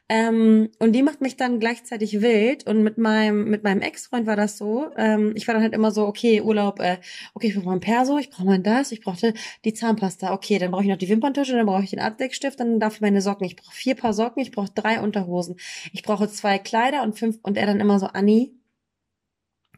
Ähm, 0.07 0.69
und 0.77 0.91
die 0.91 1.01
macht 1.01 1.21
mich 1.21 1.35
dann 1.35 1.59
gleichzeitig 1.59 2.21
wild. 2.21 2.67
Und 2.67 2.83
mit 2.83 2.97
meinem, 2.97 3.49
mit 3.49 3.63
meinem 3.63 3.81
Ex-Freund 3.81 4.27
war 4.27 4.35
das 4.35 4.57
so. 4.57 4.91
Ähm, 4.97 5.33
ich 5.35 5.47
war 5.47 5.55
dann 5.55 5.63
halt 5.63 5.73
immer 5.73 5.91
so, 5.91 6.05
okay, 6.05 6.41
Urlaub, 6.41 6.79
äh, 6.79 6.97
okay, 7.33 7.47
ich 7.47 7.55
brauche 7.55 7.65
mein 7.65 7.79
Perso, 7.79 8.17
ich 8.19 8.29
brauche 8.29 8.45
mein 8.45 8.61
das, 8.61 8.91
ich 8.91 9.01
brauchte 9.01 9.33
die 9.63 9.73
Zahnpasta, 9.73 10.31
okay, 10.33 10.59
dann 10.59 10.71
brauche 10.71 10.83
ich 10.83 10.89
noch 10.89 10.97
die 10.97 11.09
Wimperntusche, 11.09 11.53
dann 11.53 11.65
brauche 11.65 11.83
ich 11.83 11.89
den 11.89 11.99
Abdeckstift, 11.99 12.59
dann 12.59 12.79
darf 12.79 12.95
ich 12.95 13.01
meine 13.01 13.21
Socken. 13.21 13.47
Ich 13.47 13.55
brauche 13.55 13.75
vier 13.75 13.95
Paar 13.95 14.13
Socken, 14.13 14.41
ich 14.43 14.51
brauche 14.51 14.71
drei 14.75 15.01
Unterhosen, 15.01 15.55
ich 15.91 16.03
brauche 16.03 16.29
zwei 16.29 16.59
Kleider 16.59 17.01
und 17.01 17.17
fünf. 17.17 17.39
Und 17.41 17.57
er 17.57 17.65
dann 17.65 17.79
immer 17.79 17.99
so, 17.99 18.05
Anni, 18.07 18.53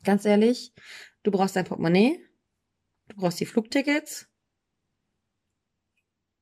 ganz 0.03 0.25
ehrlich, 0.25 0.73
du 1.23 1.31
brauchst 1.31 1.55
dein 1.55 1.65
Portemonnaie, 1.65 2.19
du 3.07 3.15
brauchst 3.15 3.39
die 3.39 3.45
Flugtickets, 3.45 4.27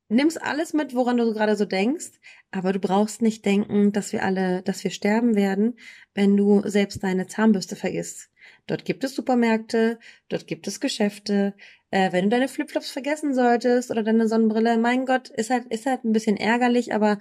nimmst 0.09 0.41
alles 0.41 0.73
mit, 0.73 0.93
woran 0.95 1.17
du 1.17 1.33
gerade 1.33 1.55
so 1.55 1.65
denkst, 1.65 2.11
aber 2.55 2.73
du 2.73 2.79
brauchst 2.79 3.21
nicht 3.21 3.45
denken, 3.45 3.91
dass 3.91 4.13
wir 4.13 4.23
alle, 4.23 4.61
dass 4.61 4.83
wir 4.83 4.91
sterben 4.91 5.35
werden, 5.35 5.77
wenn 6.13 6.37
du 6.37 6.61
selbst 6.65 7.03
deine 7.03 7.27
Zahnbürste 7.27 7.75
vergisst. 7.75 8.29
Dort 8.67 8.85
gibt 8.85 9.03
es 9.03 9.15
Supermärkte, 9.15 9.99
dort 10.29 10.47
gibt 10.47 10.67
es 10.67 10.79
Geschäfte. 10.79 11.53
Äh, 11.91 12.11
wenn 12.11 12.25
du 12.25 12.29
deine 12.29 12.47
Flipflops 12.47 12.89
vergessen 12.89 13.33
solltest 13.33 13.91
oder 13.91 14.03
deine 14.03 14.27
Sonnenbrille, 14.27 14.77
mein 14.77 15.05
Gott, 15.05 15.29
ist 15.29 15.49
halt, 15.49 15.65
ist 15.67 15.85
halt 15.85 16.03
ein 16.03 16.13
bisschen 16.13 16.37
ärgerlich, 16.37 16.93
aber 16.93 17.19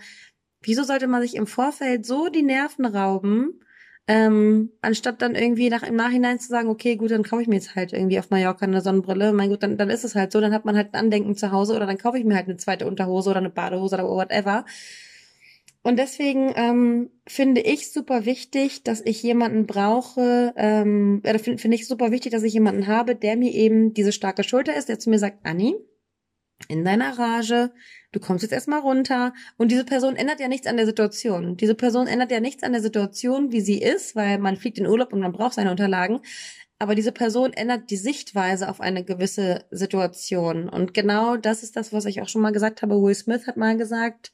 wieso 0.62 0.84
sollte 0.84 1.06
man 1.06 1.22
sich 1.22 1.34
im 1.34 1.46
Vorfeld 1.46 2.06
so 2.06 2.28
die 2.28 2.42
Nerven 2.42 2.86
rauben, 2.86 3.60
ähm, 4.06 4.70
anstatt 4.82 5.22
dann 5.22 5.34
irgendwie 5.34 5.70
nach, 5.70 5.82
im 5.82 5.96
Nachhinein 5.96 6.38
zu 6.38 6.48
sagen, 6.48 6.68
okay, 6.68 6.96
gut, 6.96 7.10
dann 7.10 7.22
kaufe 7.22 7.42
ich 7.42 7.48
mir 7.48 7.54
jetzt 7.56 7.74
halt 7.74 7.92
irgendwie 7.94 8.18
auf 8.18 8.30
Mallorca 8.30 8.66
eine 8.66 8.82
Sonnenbrille. 8.82 9.32
Mein 9.32 9.48
Gott, 9.48 9.62
dann, 9.62 9.78
dann 9.78 9.88
ist 9.88 10.04
es 10.04 10.14
halt 10.14 10.30
so, 10.30 10.40
dann 10.40 10.52
hat 10.52 10.66
man 10.66 10.76
halt 10.76 10.92
ein 10.92 11.00
Andenken 11.00 11.36
zu 11.36 11.52
Hause 11.52 11.74
oder 11.74 11.86
dann 11.86 11.96
kaufe 11.96 12.18
ich 12.18 12.24
mir 12.24 12.36
halt 12.36 12.46
eine 12.46 12.58
zweite 12.58 12.86
Unterhose 12.86 13.30
oder 13.30 13.38
eine 13.38 13.50
Badehose 13.50 13.96
oder 13.96 14.08
whatever. 14.08 14.66
Und 15.86 15.98
deswegen 15.98 16.50
ähm, 16.56 17.10
finde 17.26 17.60
ich 17.60 17.92
super 17.92 18.24
wichtig, 18.24 18.84
dass 18.84 19.02
ich 19.04 19.22
jemanden 19.22 19.66
brauche, 19.66 20.54
ähm, 20.56 21.20
oder 21.22 21.38
finde 21.38 21.60
find 21.60 21.74
ich 21.74 21.86
super 21.86 22.10
wichtig, 22.10 22.32
dass 22.32 22.42
ich 22.42 22.54
jemanden 22.54 22.86
habe, 22.86 23.14
der 23.14 23.36
mir 23.36 23.52
eben 23.52 23.92
diese 23.92 24.10
starke 24.10 24.44
Schulter 24.44 24.74
ist, 24.74 24.88
der 24.88 24.98
zu 24.98 25.10
mir 25.10 25.18
sagt, 25.18 25.44
Anni, 25.44 25.76
in 26.68 26.86
deiner 26.86 27.18
Rage, 27.18 27.70
du 28.12 28.18
kommst 28.18 28.42
jetzt 28.42 28.52
erstmal 28.52 28.80
runter 28.80 29.34
und 29.58 29.70
diese 29.70 29.84
Person 29.84 30.16
ändert 30.16 30.40
ja 30.40 30.48
nichts 30.48 30.66
an 30.66 30.78
der 30.78 30.86
Situation. 30.86 31.58
Diese 31.58 31.74
Person 31.74 32.06
ändert 32.06 32.30
ja 32.30 32.40
nichts 32.40 32.62
an 32.62 32.72
der 32.72 32.80
Situation, 32.80 33.52
wie 33.52 33.60
sie 33.60 33.82
ist, 33.82 34.16
weil 34.16 34.38
man 34.38 34.56
fliegt 34.56 34.78
in 34.78 34.86
Urlaub 34.86 35.12
und 35.12 35.20
man 35.20 35.32
braucht 35.32 35.52
seine 35.52 35.70
Unterlagen. 35.70 36.20
Aber 36.78 36.94
diese 36.94 37.12
Person 37.12 37.52
ändert 37.52 37.90
die 37.90 37.96
Sichtweise 37.96 38.70
auf 38.70 38.80
eine 38.80 39.04
gewisse 39.04 39.66
Situation. 39.70 40.68
Und 40.68 40.94
genau 40.94 41.36
das 41.36 41.62
ist 41.62 41.76
das, 41.76 41.92
was 41.92 42.06
ich 42.06 42.22
auch 42.22 42.28
schon 42.28 42.42
mal 42.42 42.52
gesagt 42.52 42.80
habe. 42.80 43.02
Will 43.02 43.14
Smith 43.14 43.46
hat 43.46 43.58
mal 43.58 43.76
gesagt, 43.76 44.32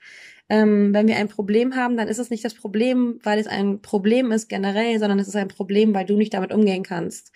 ähm, 0.50 0.92
wenn 0.92 1.06
wir 1.06 1.16
ein 1.16 1.28
Problem 1.28 1.76
haben, 1.76 1.96
dann 1.96 2.08
ist 2.08 2.18
es 2.18 2.28
nicht 2.28 2.44
das 2.44 2.54
Problem, 2.54 3.20
weil 3.22 3.38
es 3.38 3.46
ein 3.46 3.80
Problem 3.80 4.32
ist 4.32 4.48
generell, 4.48 4.98
sondern 4.98 5.20
es 5.20 5.28
ist 5.28 5.36
ein 5.36 5.48
Problem, 5.48 5.94
weil 5.94 6.04
du 6.04 6.16
nicht 6.16 6.34
damit 6.34 6.52
umgehen 6.52 6.82
kannst. 6.82 7.32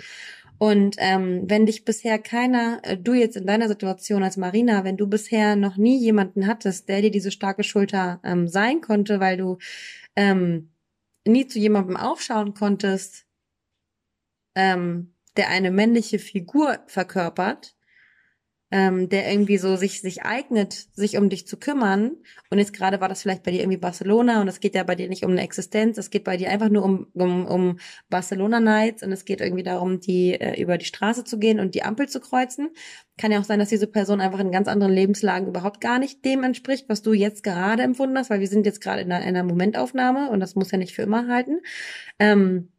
Und 0.59 0.97
ähm, 0.99 1.43
wenn 1.47 1.67
dich 1.67 1.85
bisher 1.85 2.19
keiner, 2.19 2.81
äh, 2.83 2.97
du 2.97 3.13
jetzt 3.15 3.37
in 3.37 3.47
deiner 3.47 3.69
Situation 3.69 4.23
als 4.23 4.37
Marina, 4.37 4.85
wenn 4.85 4.97
du 4.97 5.07
bisher 5.07 5.57
noch 5.57 5.77
nie 5.77 5.99
jemanden 5.99 6.47
hattest, 6.47 6.89
der 6.89 7.03
dir 7.03 7.11
diese 7.11 7.31
starke 7.31 7.63
Schulter 7.63 8.21
ähm, 8.25 8.49
sein 8.49 8.81
konnte, 8.81 9.21
weil 9.21 9.37
du 9.37 9.59
ähm, 10.17 10.71
nie 11.25 11.47
zu 11.47 11.59
jemandem 11.59 11.97
aufschauen 11.97 12.55
konntest, 12.55 13.27
ähm, 14.57 15.15
der 15.37 15.51
eine 15.51 15.71
männliche 15.71 16.19
Figur 16.19 16.79
verkörpert, 16.87 17.77
ähm, 18.71 19.09
der 19.09 19.31
irgendwie 19.31 19.59
so 19.59 19.77
sich, 19.77 20.01
sich 20.01 20.23
eignet, 20.23 20.73
sich 20.95 21.17
um 21.17 21.29
dich 21.29 21.47
zu 21.47 21.57
kümmern. 21.57 22.13
Und 22.51 22.59
jetzt 22.59 22.73
gerade 22.73 23.01
war 23.01 23.09
das 23.09 23.23
vielleicht 23.23 23.43
bei 23.43 23.51
dir 23.51 23.61
irgendwie 23.61 23.79
Barcelona 23.79 24.41
und 24.41 24.49
es 24.49 24.61
geht 24.61 24.75
ja 24.75 24.83
bei 24.83 24.95
dir 24.95 25.09
nicht 25.09 25.25
um 25.25 25.33
eine 25.33 25.43
Existenz, 25.43 25.99
es 25.99 26.11
geht 26.11 26.25
bei 26.25 26.37
dir 26.37 26.51
einfach 26.51 26.69
nur 26.69 26.83
um, 26.83 27.07
um, 27.15 27.47
um 27.47 27.79
Barcelona 28.09 28.61
Nights 28.61 29.03
und 29.03 29.13
es 29.13 29.25
geht 29.25 29.41
irgendwie 29.41 29.63
darum, 29.63 30.01
die 30.01 30.33
äh, 30.33 30.61
über 30.61 30.79
die 30.79 30.87
Straße 30.87 31.25
zu 31.25 31.39
gehen 31.39 31.61
und 31.61 31.75
die 31.75 31.83
Ampel 31.83 32.09
zu 32.09 32.21
kreuzen. 32.21 32.71
Kann 33.17 33.31
ja 33.31 33.39
auch 33.39 33.45
sein, 33.45 33.59
dass 33.59 33.69
diese 33.69 33.87
Person 33.87 34.21
einfach 34.21 34.41
in 34.41 34.51
ganz 34.51 34.67
anderen 34.67 34.93
Lebenslagen 34.93 35.49
überhaupt 35.49 35.81
gar 35.81 35.99
nicht 35.99 36.25
dem 36.25 36.43
entspricht, 36.43 36.89
was 36.89 37.03
du 37.03 37.13
jetzt 37.13 37.45
gerade 37.45 37.83
empfunden 37.83 38.19
hast, 38.19 38.31
weil 38.31 38.41
wir 38.41 38.49
sind 38.49 38.67
jetzt 38.67 38.81
gerade 38.81 39.03
in 39.03 39.13
einer, 39.13 39.25
in 39.25 39.37
einer 39.37 39.45
Momentaufnahme 39.45 40.31
und 40.31 40.41
das 40.41 40.55
muss 40.55 40.71
ja 40.71 40.79
nicht 40.79 40.95
für 40.95 41.03
immer 41.03 41.29
halten. 41.29 41.61
Ähm, 42.19 42.71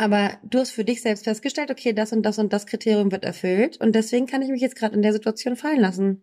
aber 0.00 0.38
du 0.42 0.60
hast 0.60 0.70
für 0.70 0.84
dich 0.84 1.02
selbst 1.02 1.24
festgestellt, 1.24 1.70
okay, 1.70 1.92
das 1.92 2.12
und 2.12 2.22
das 2.22 2.38
und 2.38 2.54
das 2.54 2.66
Kriterium 2.66 3.12
wird 3.12 3.22
erfüllt 3.22 3.76
und 3.80 3.94
deswegen 3.94 4.26
kann 4.26 4.40
ich 4.40 4.48
mich 4.48 4.62
jetzt 4.62 4.76
gerade 4.76 4.94
in 4.94 5.02
der 5.02 5.12
Situation 5.12 5.56
fallen 5.56 5.80
lassen. 5.80 6.22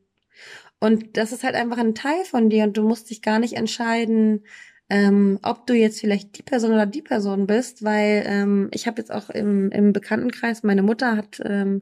Und 0.80 1.16
das 1.16 1.32
ist 1.32 1.44
halt 1.44 1.54
einfach 1.54 1.78
ein 1.78 1.94
Teil 1.94 2.26
von 2.26 2.50
dir 2.50 2.64
und 2.64 2.76
du 2.76 2.82
musst 2.82 3.12
dich 3.12 3.22
gar 3.22 3.38
nicht 3.38 3.54
entscheiden, 3.54 4.46
ähm, 4.90 5.38
ob 5.44 5.68
du 5.68 5.76
jetzt 5.76 6.00
vielleicht 6.00 6.38
die 6.40 6.44
Person 6.44 6.72
oder 6.72 6.88
die 6.88 7.04
Person 7.04 7.46
bist, 7.46 7.84
weil 7.84 8.24
ähm, 8.26 8.70
ich 8.74 8.88
habe 8.88 9.00
jetzt 9.00 9.12
auch 9.12 9.30
im, 9.30 9.70
im 9.72 9.94
Bekanntenkreis, 9.94 10.64
meine 10.64 10.82
Mutter 10.82 11.16
hat 11.16 11.40
ähm, 11.46 11.82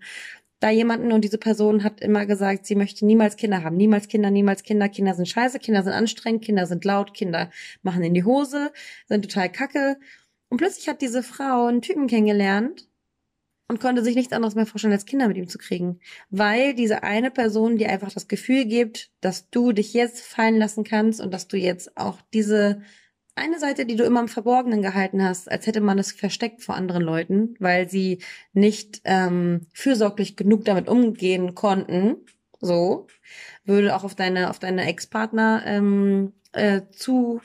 da 0.59 0.69
jemanden 0.71 1.13
und 1.13 1.21
diese 1.23 1.37
Person 1.37 1.83
hat 1.83 2.01
immer 2.01 2.25
gesagt, 2.25 2.65
sie 2.65 2.75
möchte 2.75 3.05
niemals 3.05 3.37
Kinder 3.37 3.63
haben. 3.63 3.77
Niemals 3.77 4.07
Kinder, 4.09 4.31
niemals 4.31 4.63
Kinder. 4.63 4.89
Kinder 4.89 5.13
sind 5.13 5.27
scheiße, 5.27 5.59
Kinder 5.59 5.83
sind 5.83 5.93
anstrengend, 5.93 6.43
Kinder 6.43 6.65
sind 6.65 6.83
laut, 6.83 7.13
Kinder 7.13 7.51
machen 7.83 8.03
in 8.03 8.13
die 8.13 8.23
Hose, 8.25 8.71
sind 9.07 9.23
total 9.23 9.49
kacke. 9.51 9.97
Und 10.49 10.57
plötzlich 10.57 10.87
hat 10.87 11.01
diese 11.01 11.23
Frau 11.23 11.65
einen 11.65 11.81
Typen 11.81 12.07
kennengelernt, 12.07 12.87
und 13.67 13.79
konnte 13.79 14.03
sich 14.03 14.15
nichts 14.15 14.33
anderes 14.33 14.55
mehr 14.55 14.65
vorstellen, 14.65 14.93
als 14.93 15.05
Kinder 15.05 15.27
mit 15.27 15.37
ihm 15.37 15.47
zu 15.47 15.57
kriegen. 15.57 15.99
Weil 16.29 16.75
diese 16.75 17.03
eine 17.03 17.31
Person 17.31 17.77
dir 17.77 17.89
einfach 17.89 18.11
das 18.11 18.27
Gefühl 18.27 18.65
gibt, 18.65 19.09
dass 19.21 19.49
du 19.49 19.71
dich 19.71 19.93
jetzt 19.93 20.21
fallen 20.21 20.57
lassen 20.57 20.83
kannst 20.83 21.19
und 21.19 21.33
dass 21.33 21.47
du 21.47 21.57
jetzt 21.57 21.97
auch 21.97 22.19
diese 22.33 22.81
eine 23.33 23.59
Seite, 23.59 23.85
die 23.85 23.95
du 23.95 24.05
immer 24.05 24.21
im 24.21 24.27
Verborgenen 24.27 24.81
gehalten 24.81 25.23
hast, 25.23 25.51
als 25.51 25.67
hätte 25.67 25.81
man 25.81 25.99
es 25.99 26.11
versteckt 26.11 26.61
vor 26.61 26.75
anderen 26.75 27.01
Leuten, 27.01 27.55
weil 27.59 27.89
sie 27.89 28.21
nicht 28.53 29.01
ähm, 29.03 29.67
fürsorglich 29.73 30.37
genug 30.37 30.63
damit 30.63 30.87
umgehen 30.87 31.53
konnten, 31.53 32.17
so, 32.61 33.07
würde 33.65 33.95
auch 33.95 34.05
auf 34.05 34.15
deine, 34.15 34.49
auf 34.49 34.59
deine 34.59 34.85
Ex-Partner 34.87 35.63
ähm, 35.65 36.33
äh, 36.53 36.83
zu 36.91 37.41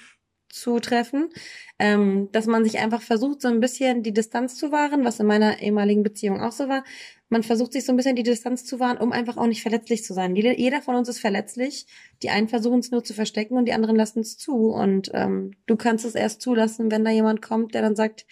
zutreffen, 0.53 1.31
ähm, 1.79 2.29
dass 2.33 2.47
man 2.47 2.65
sich 2.65 2.79
einfach 2.79 3.03
versucht, 3.03 3.41
so 3.41 3.49
ein 3.49 3.61
bisschen 3.61 4.03
die 4.03 4.13
Distanz 4.13 4.57
zu 4.57 4.73
wahren, 4.73 5.05
was 5.05 5.21
in 5.21 5.27
meiner 5.27 5.61
ehemaligen 5.61 6.03
Beziehung 6.03 6.41
auch 6.41 6.53
so 6.53 6.69
war. 6.69 6.85
Man 7.29 7.43
versucht 7.43 7.73
sich 7.73 7.85
so 7.85 7.93
ein 7.93 7.97
bisschen 7.97 8.17
die 8.17 8.23
Distanz 8.23 8.65
zu 8.65 8.81
wahren, 8.81 8.99
um 8.99 9.13
einfach 9.13 9.37
auch 9.37 9.47
nicht 9.47 9.63
verletzlich 9.63 10.05
zu 10.05 10.13
sein. 10.13 10.35
Jeder 10.35 10.83
von 10.83 10.97
uns 10.97 11.09
ist 11.09 11.21
verletzlich. 11.21 11.87
Die 12.23 12.31
einen 12.31 12.49
versuchen 12.49 12.81
es 12.81 12.91
nur 12.91 13.05
zu 13.05 13.15
verstecken 13.15 13.57
und 13.57 13.67
die 13.67 13.73
anderen 13.73 13.97
lassen 13.97 14.21
es 14.21 14.37
zu. 14.37 14.71
Und 14.71 15.11
ähm, 15.15 15.53
du 15.67 15.77
kannst 15.77 16.05
es 16.05 16.17
erst 16.17 16.43
zulassen, 16.43 16.91
wenn 16.91 17.05
da 17.05 17.11
jemand 17.11 17.41
kommt, 17.41 17.75
der 17.75 17.83
dann 17.83 17.95
sagt, 17.95 18.27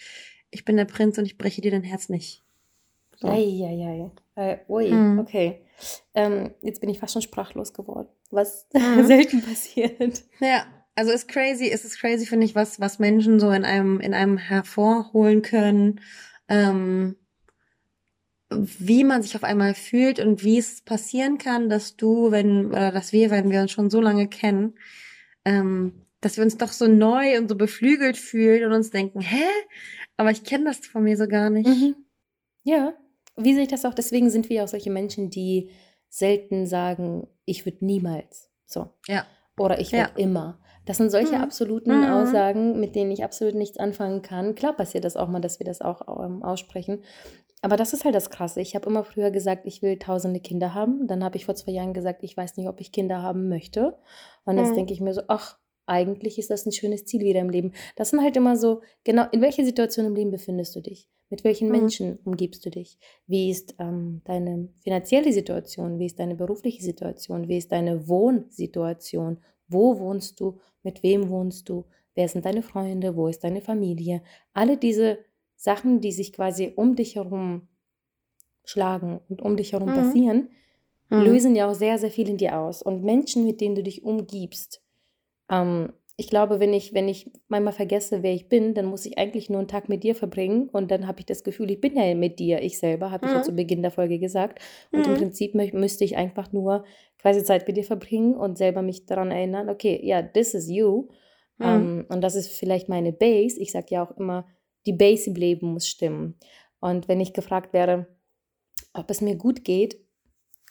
ich 0.51 0.65
bin 0.65 0.75
der 0.75 0.85
Prinz 0.85 1.17
und 1.17 1.25
ich 1.25 1.37
breche 1.37 1.61
dir 1.61 1.71
dein 1.71 1.83
Herz 1.83 2.09
nicht. 2.09 2.43
So. 3.17 3.29
Eieiei. 3.29 4.11
Äh, 4.35 4.57
ui, 4.67 4.91
mhm. 4.91 5.19
okay. 5.19 5.61
Ähm, 6.13 6.51
jetzt 6.61 6.81
bin 6.81 6.89
ich 6.89 6.99
fast 6.99 7.13
schon 7.13 7.21
sprachlos 7.21 7.73
geworden, 7.73 8.09
was 8.31 8.67
mhm. 8.73 9.03
selten 9.05 9.41
passiert. 9.41 10.23
Ja, 10.39 10.65
also 10.99 11.13
ist 11.13 11.29
crazy, 11.29 11.67
ist 11.67 11.85
es 11.85 11.97
crazy, 11.97 12.25
finde 12.25 12.45
ich, 12.45 12.55
was, 12.55 12.81
was 12.81 12.99
Menschen 12.99 13.39
so 13.39 13.51
in 13.51 13.63
einem, 13.63 14.01
in 14.01 14.13
einem 14.13 14.37
hervorholen 14.37 15.41
können, 15.41 16.01
ähm, 16.49 17.15
wie 18.49 19.05
man 19.05 19.21
sich 19.21 19.37
auf 19.37 19.45
einmal 19.45 19.75
fühlt 19.75 20.19
und 20.19 20.43
wie 20.43 20.57
es 20.57 20.81
passieren 20.81 21.37
kann, 21.37 21.69
dass 21.69 21.95
du, 21.95 22.31
wenn, 22.31 22.65
oder 22.65 22.91
dass 22.91 23.13
wir, 23.13 23.29
wenn 23.29 23.49
wir 23.49 23.61
uns 23.61 23.71
schon 23.71 23.89
so 23.89 24.01
lange 24.01 24.27
kennen, 24.27 24.73
ähm, 25.45 26.05
dass 26.19 26.35
wir 26.35 26.43
uns 26.43 26.57
doch 26.57 26.73
so 26.73 26.85
neu 26.87 27.37
und 27.37 27.47
so 27.47 27.55
beflügelt 27.55 28.17
fühlen 28.17 28.65
und 28.65 28.73
uns 28.73 28.89
denken, 28.89 29.21
hä? 29.21 29.45
Aber 30.17 30.31
ich 30.31 30.43
kenne 30.43 30.65
das 30.65 30.79
von 30.79 31.05
mir 31.05 31.15
so 31.15 31.29
gar 31.29 31.49
nicht. 31.49 31.69
Mhm. 31.69 31.95
Ja, 32.63 32.93
wie 33.37 33.53
sehe 33.53 33.63
ich 33.63 33.69
das 33.69 33.85
auch? 33.85 33.93
Deswegen 33.93 34.29
sind 34.29 34.49
wir 34.49 34.65
auch 34.65 34.67
solche 34.67 34.91
Menschen, 34.91 35.29
die 35.29 35.69
selten 36.09 36.67
sagen, 36.67 37.25
ich 37.45 37.65
würde 37.65 37.85
niemals. 37.85 38.49
So. 38.65 38.89
Ja. 39.07 39.25
Oder 39.57 39.79
ich 39.79 39.93
werde 39.93 40.11
ja. 40.17 40.25
immer. 40.25 40.59
Das 40.89 40.97
sind 40.97 41.11
solche 41.11 41.35
mhm. 41.35 41.43
absoluten 41.43 41.99
mhm. 41.99 42.05
Aussagen, 42.05 42.79
mit 42.79 42.95
denen 42.95 43.11
ich 43.11 43.23
absolut 43.23 43.53
nichts 43.53 43.77
anfangen 43.77 44.23
kann. 44.23 44.55
Klar 44.55 44.75
passiert 44.75 45.03
das 45.03 45.17
auch 45.17 45.27
mal, 45.27 45.39
dass 45.39 45.59
wir 45.59 45.63
das 45.63 45.81
auch 45.81 46.25
ähm, 46.25 46.41
aussprechen. 46.41 47.03
Aber 47.61 47.77
das 47.77 47.93
ist 47.93 48.05
halt 48.05 48.15
das 48.15 48.31
Krasse. 48.31 48.59
Ich 48.59 48.73
habe 48.73 48.89
immer 48.89 49.03
früher 49.03 49.29
gesagt, 49.29 49.67
ich 49.67 49.83
will 49.83 49.99
tausende 49.99 50.39
Kinder 50.39 50.73
haben. 50.73 51.05
Dann 51.05 51.23
habe 51.23 51.37
ich 51.37 51.45
vor 51.45 51.53
zwei 51.53 51.73
Jahren 51.73 51.93
gesagt, 51.93 52.23
ich 52.23 52.35
weiß 52.35 52.57
nicht, 52.57 52.67
ob 52.67 52.81
ich 52.81 52.91
Kinder 52.91 53.21
haben 53.21 53.49
möchte. 53.49 53.99
Und 54.45 54.57
jetzt 54.57 54.71
mhm. 54.71 54.77
denke 54.77 54.93
ich 54.93 54.99
mir 54.99 55.13
so, 55.13 55.21
ach, 55.27 55.59
eigentlich 55.85 56.39
ist 56.39 56.49
das 56.49 56.65
ein 56.65 56.71
schönes 56.71 57.05
Ziel 57.05 57.21
wieder 57.21 57.41
im 57.41 57.51
Leben. 57.51 57.73
Das 57.95 58.09
sind 58.09 58.23
halt 58.23 58.35
immer 58.35 58.55
so, 58.55 58.81
genau, 59.03 59.25
in 59.31 59.43
welcher 59.43 59.65
Situation 59.65 60.07
im 60.07 60.15
Leben 60.15 60.31
befindest 60.31 60.75
du 60.75 60.81
dich? 60.81 61.07
Mit 61.29 61.43
welchen 61.43 61.67
mhm. 61.67 61.75
Menschen 61.75 62.19
umgibst 62.23 62.65
du 62.65 62.71
dich? 62.71 62.97
Wie 63.27 63.51
ist 63.51 63.75
ähm, 63.77 64.21
deine 64.25 64.69
finanzielle 64.81 65.33
Situation? 65.33 65.99
Wie 65.99 66.07
ist 66.07 66.17
deine 66.17 66.33
berufliche 66.33 66.81
Situation? 66.81 67.47
Wie 67.47 67.57
ist 67.59 67.71
deine 67.71 68.07
Wohnsituation? 68.07 69.37
Wo 69.67 69.99
wohnst 69.99 70.39
du? 70.39 70.57
Mit 70.83 71.03
wem 71.03 71.29
wohnst 71.29 71.69
du? 71.69 71.85
Wer 72.15 72.27
sind 72.27 72.45
deine 72.45 72.63
Freunde? 72.63 73.15
Wo 73.15 73.27
ist 73.27 73.43
deine 73.43 73.61
Familie? 73.61 74.21
Alle 74.53 74.77
diese 74.77 75.19
Sachen, 75.55 76.01
die 76.01 76.11
sich 76.11 76.33
quasi 76.33 76.73
um 76.75 76.95
dich 76.95 77.15
herum 77.15 77.67
schlagen 78.63 79.19
und 79.29 79.41
um 79.41 79.57
dich 79.57 79.73
herum 79.73 79.89
mhm. 79.89 79.95
passieren, 79.95 80.49
mhm. 81.09 81.21
lösen 81.21 81.55
ja 81.55 81.69
auch 81.69 81.75
sehr, 81.75 81.97
sehr 81.97 82.11
viel 82.11 82.29
in 82.29 82.37
dir 82.37 82.59
aus. 82.59 82.81
Und 82.81 83.03
Menschen, 83.03 83.45
mit 83.45 83.61
denen 83.61 83.75
du 83.75 83.83
dich 83.83 84.03
umgibst, 84.03 84.81
ähm, 85.49 85.93
ich 86.19 86.27
glaube, 86.29 86.59
wenn 86.59 86.73
ich, 86.73 86.93
wenn 86.93 87.07
ich 87.07 87.31
manchmal 87.47 87.71
vergesse, 87.71 88.23
wer 88.23 88.33
ich 88.33 88.49
bin, 88.49 88.73
dann 88.73 88.87
muss 88.87 89.05
ich 89.05 89.17
eigentlich 89.17 89.49
nur 89.49 89.59
einen 89.59 89.69
Tag 89.69 89.87
mit 89.87 90.03
dir 90.03 90.15
verbringen 90.15 90.67
und 90.67 90.91
dann 90.91 91.07
habe 91.07 91.21
ich 91.21 91.25
das 91.25 91.45
Gefühl, 91.45 91.71
ich 91.71 91.79
bin 91.79 91.95
ja 91.95 92.13
mit 92.13 92.39
dir, 92.39 92.61
ich 92.61 92.77
selber, 92.77 93.09
habe 93.09 93.25
ich 93.25 93.31
ja 93.31 93.37
mhm. 93.37 93.43
zu 93.43 93.53
Beginn 93.53 93.81
der 93.81 93.91
Folge 93.91 94.19
gesagt. 94.19 94.59
Und 94.91 95.07
mhm. 95.07 95.13
im 95.13 95.17
Prinzip 95.17 95.55
müsste 95.55 96.03
ich 96.03 96.17
einfach 96.17 96.51
nur 96.51 96.83
quasi 97.19 97.41
Zeit 97.45 97.65
mit 97.65 97.77
dir 97.77 97.85
verbringen 97.85 98.35
und 98.35 98.57
selber 98.57 98.81
mich 98.81 99.05
daran 99.05 99.31
erinnern, 99.31 99.69
okay, 99.69 99.97
ja, 100.03 100.21
this 100.21 100.53
is 100.53 100.69
you. 100.69 101.07
Mhm. 101.57 101.65
Ähm, 101.65 102.05
und 102.09 102.21
das 102.21 102.35
ist 102.35 102.51
vielleicht 102.51 102.89
meine 102.89 103.13
Base. 103.13 103.57
Ich 103.57 103.71
sage 103.71 103.87
ja 103.91 104.03
auch 104.05 104.11
immer, 104.17 104.45
die 104.85 104.93
Base 104.93 105.29
im 105.29 105.37
Leben 105.37 105.71
muss 105.71 105.87
stimmen. 105.87 106.37
Und 106.81 107.07
wenn 107.07 107.21
ich 107.21 107.31
gefragt 107.31 107.71
werde, 107.71 108.07
ob 108.93 109.09
es 109.09 109.21
mir 109.21 109.37
gut 109.37 109.63
geht, 109.63 109.97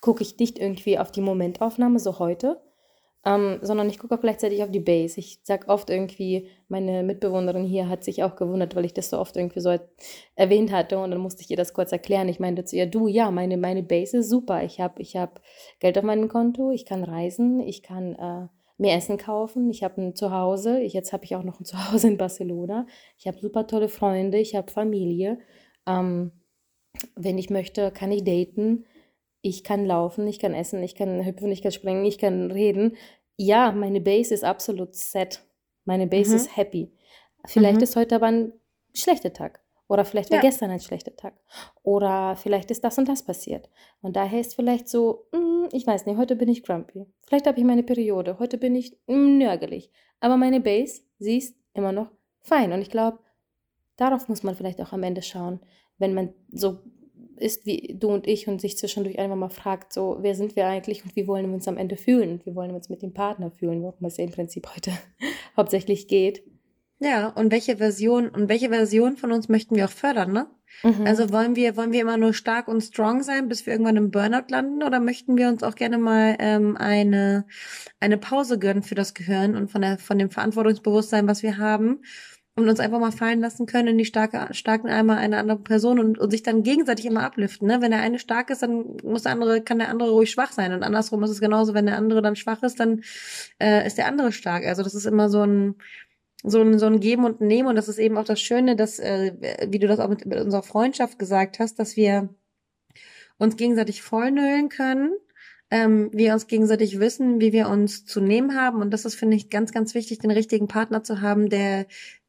gucke 0.03 0.23
ich 0.23 0.39
nicht 0.39 0.59
irgendwie 0.59 0.99
auf 0.99 1.11
die 1.11 1.23
Momentaufnahme, 1.23 2.01
so 2.01 2.19
heute, 2.19 2.61
ähm, 3.25 3.59
sondern 3.63 3.89
ich 3.89 3.99
gucke 3.99 4.15
auch 4.15 4.21
gleichzeitig 4.21 4.63
auf 4.63 4.71
die 4.71 4.81
Base. 4.81 5.19
Ich 5.19 5.41
sage 5.43 5.69
oft 5.69 5.91
irgendwie, 5.91 6.49
meine 6.69 7.03
Mitbewohnerin 7.03 7.65
hier 7.65 7.89
hat 7.89 8.05
sich 8.05 8.23
auch 8.23 8.37
gewundert, 8.37 8.77
weil 8.77 8.85
ich 8.85 8.95
das 8.95 9.11
so 9.11 9.19
oft 9.19 9.37
irgendwie 9.37 9.61
so 9.61 9.77
erwähnt 10.37 10.73
hatte 10.73 10.99
und 10.99 11.11
dann 11.11 11.21
musste 11.21 11.43
ich 11.43 11.51
ihr 11.51 11.57
das 11.57 11.75
kurz 11.75 11.93
erklären. 11.93 12.29
Ich 12.29 12.41
meinte 12.41 12.65
zu 12.65 12.77
ihr, 12.77 12.87
du, 12.87 13.09
ja, 13.09 13.31
meine, 13.31 13.57
meine 13.57 13.83
Base 13.83 14.19
ist 14.19 14.31
super. 14.31 14.63
Ich 14.63 14.81
habe 14.81 15.03
ich 15.03 15.17
hab 15.17 15.41
Geld 15.81 15.99
auf 15.99 16.05
meinem 16.05 16.29
Konto, 16.29 16.71
ich 16.71 16.87
kann 16.87 17.03
reisen, 17.03 17.61
ich 17.61 17.83
kann 17.83 18.15
äh, 18.15 18.49
mir 18.79 18.95
Essen 18.95 19.19
kaufen, 19.19 19.69
ich 19.71 19.83
habe 19.83 20.01
ein 20.01 20.15
Zuhause, 20.15 20.81
ich, 20.81 20.93
jetzt 20.93 21.13
habe 21.13 21.25
ich 21.25 21.35
auch 21.35 21.43
noch 21.43 21.59
ein 21.61 21.65
Zuhause 21.67 22.09
in 22.09 22.19
Barcelona, 22.19 22.87
ich 23.19 23.27
habe 23.27 23.39
super 23.41 23.67
tolle 23.67 23.89
Freunde, 23.89 24.39
ich 24.39 24.55
habe 24.55 24.71
Familie. 24.71 25.39
Ähm, 25.87 26.33
wenn 27.17 27.39
ich 27.39 27.51
möchte, 27.51 27.91
kann 27.91 28.13
ich 28.13 28.25
daten 28.25 28.85
ich 29.49 29.65
kann 29.65 29.87
laufen, 29.87 30.27
ich 30.27 30.39
kann 30.39 30.55
essen, 30.55 30.83
ich 30.83 30.95
kann 30.95 31.25
hüpfen, 31.25 31.51
ich 31.51 31.63
kann 31.63 31.73
springen, 31.73 32.05
ich 32.05 32.19
kann 32.19 32.51
reden. 32.51 32.97
Ja, 33.37 33.73
meine 33.73 34.01
Base 34.01 34.35
ist 34.35 34.45
absolut 34.45 34.95
set. 34.95 35.45
Meine 35.85 36.07
Base 36.07 36.31
mhm. 36.31 36.37
ist 36.37 36.57
happy. 36.57 36.93
Vielleicht 37.47 37.77
mhm. 37.77 37.83
ist 37.83 37.97
heute 37.97 38.17
aber 38.17 38.27
ein 38.27 38.53
schlechter 38.95 39.33
Tag. 39.33 39.61
Oder 39.89 40.05
vielleicht 40.05 40.31
war 40.31 40.37
ja. 40.37 40.43
gestern 40.43 40.71
ein 40.71 40.81
schlechter 40.81 41.17
Tag. 41.17 41.35
Oder 41.83 42.37
vielleicht 42.37 42.71
ist 42.71 42.85
das 42.85 42.99
und 42.99 43.09
das 43.09 43.23
passiert. 43.23 43.71
Und 44.03 44.17
daher 44.17 44.39
ist 44.39 44.55
vielleicht 44.55 44.87
so, 44.89 45.27
mm, 45.33 45.69
ich 45.73 45.87
weiß 45.87 46.05
nicht, 46.05 46.19
heute 46.19 46.37
bin 46.37 46.51
ich 46.51 46.63
grumpy. 46.63 47.07
Vielleicht 47.27 47.47
habe 47.47 47.59
ich 47.59 47.65
meine 47.65 47.83
Periode. 47.83 48.39
Heute 48.39 48.59
bin 48.59 48.75
ich 48.75 48.99
mm, 49.07 49.39
nörgelig. 49.39 49.91
Aber 50.21 50.37
meine 50.37 50.61
Base, 50.61 51.03
sie 51.19 51.39
ist 51.39 51.57
immer 51.73 51.93
noch 51.93 52.11
fein. 52.41 52.73
Und 52.73 52.83
ich 52.83 52.91
glaube, 52.91 53.19
darauf 53.97 54.29
muss 54.29 54.43
man 54.43 54.55
vielleicht 54.55 54.81
auch 54.83 54.93
am 54.93 55.03
Ende 55.03 55.23
schauen, 55.23 55.61
wenn 55.97 56.13
man 56.13 56.35
so 56.53 56.81
ist 57.41 57.67
wie 57.67 57.97
du 57.99 58.09
und 58.09 58.27
ich 58.27 58.49
und 58.49 58.61
sich 58.61 58.77
zwischendurch 58.77 59.19
einfach 59.19 59.37
mal 59.37 59.49
fragt, 59.49 59.93
so, 59.93 60.19
wer 60.21 60.35
sind 60.35 60.57
wir 60.57 60.67
eigentlich 60.67 61.05
und 61.05 61.17
wie 61.17 61.27
wollen 61.27 61.47
wir 61.47 61.55
uns 61.55 61.69
am 61.69 61.77
Ende 61.77 61.97
fühlen 61.97 62.33
und 62.33 62.47
wie 62.47 62.55
wollen 62.55 62.71
wir 62.71 62.77
uns 62.77 62.89
mit 62.89 63.03
dem 63.03 63.13
Partner 63.13 63.51
fühlen, 63.51 63.83
worum 63.83 64.07
es 64.07 64.17
ja 64.17 64.25
im 64.25 64.31
Prinzip 64.31 64.69
heute 64.75 64.93
hauptsächlich 65.57 66.09
geht. 66.09 66.43
Ja, 67.01 67.29
und 67.29 67.53
welche 67.53 67.77
Version, 67.77 68.29
und 68.29 68.49
welche 68.49 68.71
Version 68.71 69.17
von 69.17 69.31
uns 69.31 69.49
möchten 69.49 69.77
wir 69.77 69.85
auch 69.85 69.91
fördern, 69.91 70.33
ne? 70.33 70.47
Mhm. 70.83 71.07
Also 71.07 71.31
wollen 71.31 71.57
wir, 71.57 71.77
wollen 71.77 71.93
wir 71.93 72.01
immer 72.01 72.17
nur 72.17 72.35
stark 72.35 72.69
und 72.69 72.83
strong 72.83 73.23
sein, 73.23 73.49
bis 73.49 73.65
wir 73.65 73.73
irgendwann 73.73 73.97
im 73.97 74.11
Burnout 74.11 74.51
landen, 74.51 74.83
oder 74.83 74.99
möchten 75.01 75.37
wir 75.37 75.49
uns 75.49 75.63
auch 75.63 75.77
gerne 75.77 75.99
mal 75.99 76.37
ähm, 76.41 76.77
eine, 76.77 77.47
eine 78.01 78.19
Pause 78.19 78.59
gönnen 78.59 78.83
für 78.83 78.97
das 78.97 79.15
Gehirn 79.15 79.57
und 79.57 79.71
von 79.71 79.83
der, 79.83 79.99
von 79.99 80.19
dem 80.19 80.31
Verantwortungsbewusstsein, 80.31 81.29
was 81.29 81.43
wir 81.43 81.59
haben 81.59 82.01
und 82.59 82.69
uns 82.69 82.81
einfach 82.81 82.99
mal 82.99 83.13
fallen 83.13 83.41
lassen 83.41 83.67
können 83.67 83.89
in 83.89 83.99
die 83.99 84.05
starke, 84.05 84.53
starken 84.53 84.89
Eimer 84.89 85.17
einer 85.17 85.39
anderen 85.39 85.63
Person 85.63 85.99
und, 85.99 86.19
und 86.19 86.31
sich 86.31 86.43
dann 86.43 86.63
gegenseitig 86.63 87.07
immer 87.07 87.23
abliften. 87.23 87.69
Ne? 87.69 87.81
Wenn 87.81 87.93
der 87.93 88.01
eine 88.01 88.19
stark 88.19 88.51
ist, 88.51 88.63
dann 88.63 88.97
muss 89.05 89.23
der 89.23 89.33
andere, 89.33 89.63
kann 89.63 89.79
der 89.79 89.89
andere 89.89 90.11
ruhig 90.11 90.31
schwach 90.31 90.53
sein. 90.53 90.73
Und 90.73 90.83
andersrum 90.83 91.23
ist 91.23 91.31
es 91.31 91.41
genauso, 91.41 91.73
wenn 91.75 91.87
der 91.87 91.97
andere 91.97 92.21
dann 92.21 92.37
schwach 92.37 92.63
ist, 92.63 92.81
dann 92.81 93.03
äh, 93.61 93.87
ist 93.87 93.97
der 93.97 94.07
andere 94.07 94.33
stark. 94.33 94.67
Also 94.67 94.83
das 94.83 94.95
ist 94.95 95.07
immer 95.07 95.31
so 95.31 95.43
ein 95.43 95.77
so 96.45 96.63
ein, 96.63 96.79
so 96.79 96.87
ein 96.87 97.01
Geben 97.01 97.25
und 97.25 97.41
Nehmen. 97.41 97.69
Und 97.69 97.77
das 97.77 97.89
ist 97.89 97.99
eben 97.99 98.17
auch 98.17 98.25
das 98.25 98.41
Schöne, 98.41 98.77
dass, 98.77 99.01
äh, 99.01 99.33
wie 99.69 99.81
du 99.81 99.89
das 99.89 99.99
auch 99.99 100.09
mit, 100.09 100.25
mit 100.25 100.39
unserer 100.39 100.63
Freundschaft 100.63 101.19
gesagt 101.19 101.59
hast, 101.59 101.81
dass 101.81 101.97
wir 101.97 102.29
uns 103.39 103.57
gegenseitig 103.57 104.03
vollnüllen 104.03 104.69
können 104.69 105.13
ähm, 105.71 106.11
wir 106.13 106.33
uns 106.33 106.47
gegenseitig 106.47 106.99
wissen, 106.99 107.41
wie 107.41 107.53
wir 107.53 107.69
uns 107.69 108.05
zu 108.07 108.21
nehmen 108.21 108.57
haben. 108.57 108.81
Und 108.81 108.91
das 108.91 109.05
ist, 109.05 109.17
finde 109.17 109.37
ich, 109.37 109.51
ganz, 109.51 109.73
ganz 109.73 109.95
wichtig, 109.95 110.19
den 110.19 110.31
richtigen 110.31 110.69
Partner 110.69 111.03
zu 111.03 111.21
haben, 111.21 111.51
der 111.51 111.87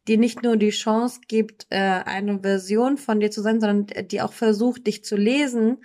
dir 0.09 0.17
nicht 0.17 0.43
nur 0.43 0.57
die 0.57 0.71
Chance 0.71 1.21
gibt, 1.27 1.67
äh, 1.69 1.77
eine 1.77 2.39
Version 2.39 2.97
von 2.97 3.19
dir 3.19 3.31
zu 3.31 3.41
sein, 3.41 3.61
sondern 3.61 4.07
die 4.07 4.21
auch 4.21 4.33
versucht, 4.33 4.87
dich 4.87 5.03
zu 5.05 5.15
lesen 5.15 5.77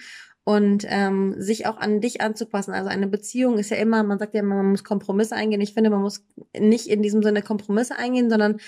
und 0.45 0.85
ähm, 0.89 1.35
sich 1.39 1.67
auch 1.67 1.79
an 1.79 2.01
dich 2.01 2.21
anzupassen. 2.21 2.73
Also 2.75 2.89
eine 2.89 3.07
Beziehung 3.07 3.59
ist 3.59 3.71
ja 3.71 3.79
immer, 3.79 4.03
man 4.03 4.19
sagt 4.19 4.35
ja 4.35 4.41
immer, 4.41 4.57
man 4.57 4.73
muss 4.73 4.85
Kompromisse 4.85 5.35
eingehen. 5.35 5.61
Ich 5.61 5.73
finde, 5.73 5.91
man 5.91 6.03
muss 6.03 6.25
nicht 6.59 6.87
in 6.87 7.03
diesem 7.03 7.23
Sinne 7.23 7.43
Kompromisse 7.43 7.97
eingehen, 7.97 8.29
sondern 8.29 8.59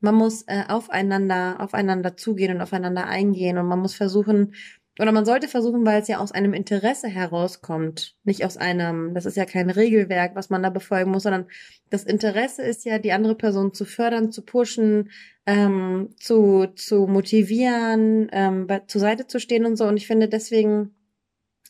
man 0.00 0.14
muss 0.14 0.42
äh, 0.42 0.64
aufeinander, 0.68 1.56
aufeinander 1.58 2.16
zugehen 2.16 2.54
und 2.54 2.62
aufeinander 2.62 3.06
eingehen 3.06 3.58
und 3.58 3.66
man 3.66 3.80
muss 3.80 3.94
versuchen, 3.94 4.54
oder 4.98 5.10
man 5.10 5.24
sollte 5.24 5.48
versuchen, 5.48 5.84
weil 5.84 6.00
es 6.00 6.08
ja 6.08 6.18
aus 6.18 6.30
einem 6.30 6.52
Interesse 6.52 7.08
herauskommt, 7.08 8.14
nicht 8.22 8.44
aus 8.44 8.56
einem, 8.56 9.12
das 9.12 9.26
ist 9.26 9.36
ja 9.36 9.44
kein 9.44 9.70
Regelwerk, 9.70 10.36
was 10.36 10.50
man 10.50 10.62
da 10.62 10.70
befolgen 10.70 11.10
muss, 11.10 11.24
sondern 11.24 11.46
das 11.90 12.04
Interesse 12.04 12.62
ist 12.62 12.84
ja, 12.84 12.98
die 12.98 13.12
andere 13.12 13.34
Person 13.34 13.74
zu 13.74 13.84
fördern, 13.84 14.30
zu 14.30 14.42
pushen, 14.42 15.10
ähm, 15.46 16.10
zu, 16.18 16.66
zu 16.76 17.06
motivieren, 17.06 18.28
ähm, 18.32 18.68
zur 18.86 19.00
Seite 19.00 19.26
zu 19.26 19.40
stehen 19.40 19.66
und 19.66 19.76
so. 19.76 19.84
Und 19.86 19.96
ich 19.96 20.06
finde 20.06 20.28
deswegen 20.28 20.94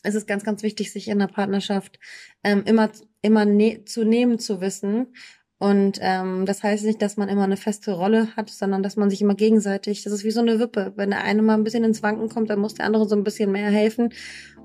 ist 0.03 0.15
es 0.15 0.27
ganz, 0.27 0.43
ganz 0.43 0.61
wichtig, 0.61 0.91
sich 0.91 1.07
in 1.07 1.17
der 1.17 1.27
Partnerschaft 1.27 1.99
ähm, 2.43 2.63
immer, 2.65 2.91
immer 3.23 3.45
ne 3.45 3.85
zu 3.85 4.03
nehmen 4.03 4.37
zu 4.37 4.61
wissen 4.61 5.07
und 5.57 5.99
ähm, 6.01 6.45
das 6.45 6.63
heißt 6.63 6.83
nicht, 6.83 7.01
dass 7.01 7.15
man 7.15 7.29
immer 7.29 7.43
eine 7.43 7.55
feste 7.55 7.93
Rolle 7.93 8.27
hat, 8.35 8.49
sondern 8.49 8.83
dass 8.83 8.97
man 8.97 9.09
sich 9.09 9.21
immer 9.21 9.35
gegenseitig, 9.35 10.03
das 10.03 10.11
ist 10.11 10.25
wie 10.25 10.31
so 10.31 10.41
eine 10.41 10.59
Wippe. 10.59 10.91
Wenn 10.97 11.11
der 11.11 11.23
eine 11.23 11.41
mal 11.41 11.53
ein 11.53 11.63
bisschen 11.63 11.85
ins 11.85 12.03
Wanken 12.03 12.27
kommt, 12.27 12.49
dann 12.49 12.59
muss 12.59 12.73
der 12.73 12.85
andere 12.85 13.07
so 13.07 13.15
ein 13.15 13.23
bisschen 13.23 13.51
mehr 13.51 13.69
helfen. 13.69 14.09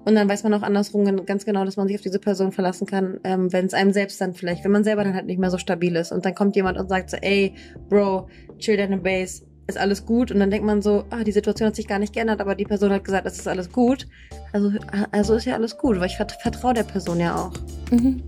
Und 0.05 0.14
dann 0.14 0.29
weiß 0.29 0.42
man 0.42 0.55
auch 0.55 0.62
andersrum 0.62 1.26
ganz 1.26 1.44
genau, 1.44 1.64
dass 1.64 1.76
man 1.76 1.87
sich 1.87 1.96
auf 1.96 2.03
diese 2.03 2.18
Person 2.18 2.53
verlassen 2.53 2.87
kann, 2.87 3.20
ähm, 3.22 3.53
wenn 3.53 3.66
es 3.66 3.74
einem 3.74 3.92
selbst 3.92 4.20
dann 4.20 4.35
vielleicht, 4.35 4.64
wenn 4.64 4.72
man 4.72 4.83
selber 4.83 5.05
dann 5.05 5.14
halt 5.14 5.26
nicht 5.26 5.38
mehr 5.38 5.50
so 5.50 5.59
stabil 5.59 5.94
ist. 5.94 6.11
Und 6.11 6.24
dann 6.24 6.35
kommt 6.35 6.57
jemand 6.57 6.79
und 6.79 6.88
sagt 6.88 7.11
so, 7.11 7.18
ey, 7.18 7.55
Bro, 7.88 8.29
chill 8.59 8.76
deine 8.76 8.96
Base, 8.96 9.44
ist 9.68 9.79
alles 9.79 10.05
gut. 10.05 10.33
Und 10.33 10.40
dann 10.40 10.50
denkt 10.50 10.66
man 10.66 10.83
so, 10.83 11.05
ah, 11.11 11.22
die 11.22 11.33
Situation 11.33 11.68
hat 11.68 11.76
sich 11.76 11.87
gar 11.87 12.00
nicht 12.00 12.14
geändert, 12.14 12.40
aber 12.40 12.57
die 12.57 12.64
Person 12.64 12.90
hat 12.90 13.05
gesagt, 13.05 13.26
es 13.26 13.38
ist 13.38 13.46
alles 13.46 13.70
gut. 13.70 14.09
Also, 14.53 14.72
also 15.12 15.35
ist 15.35 15.44
ja 15.44 15.55
alles 15.55 15.79
gut, 15.79 16.00
weil 16.00 16.07
ich 16.07 16.16
vertraue 16.16 16.74
der 16.74 16.83
Person 16.83 17.20
ja 17.20 17.37
auch. 17.37 17.53
Mhm. 17.92 18.24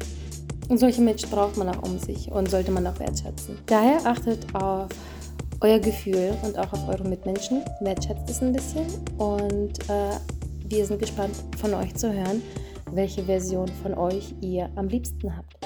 Und 0.69 0.79
solche 0.79 1.03
Menschen 1.03 1.31
braucht 1.31 1.57
man 1.57 1.69
auch 1.69 1.83
um 1.83 1.99
sich 1.99 2.31
und 2.31 2.51
sollte 2.51 2.71
man 2.71 2.87
auch 2.87 2.99
wertschätzen. 2.99 3.59
Daher 3.67 4.05
achtet 4.05 4.55
auf 4.55 4.89
euer 5.61 5.79
Gefühl 5.79 6.37
und 6.43 6.59
auch 6.59 6.73
auf 6.73 6.89
eure 6.89 7.05
Mitmenschen. 7.05 7.63
Wertschätzt 7.81 8.29
es 8.29 8.43
ein 8.43 8.53
bisschen 8.53 8.87
und 9.19 9.79
äh, 9.89 10.17
wir 10.67 10.87
sind 10.87 10.99
gespannt 10.99 11.35
von 11.59 11.75
euch 11.75 11.95
zu 11.95 12.13
hören, 12.13 12.43
welche 12.93 13.25
Version 13.25 13.69
von 13.83 13.95
euch 13.95 14.35
ihr 14.41 14.71
am 14.77 14.89
liebsten 14.89 15.37
habt. 15.37 15.57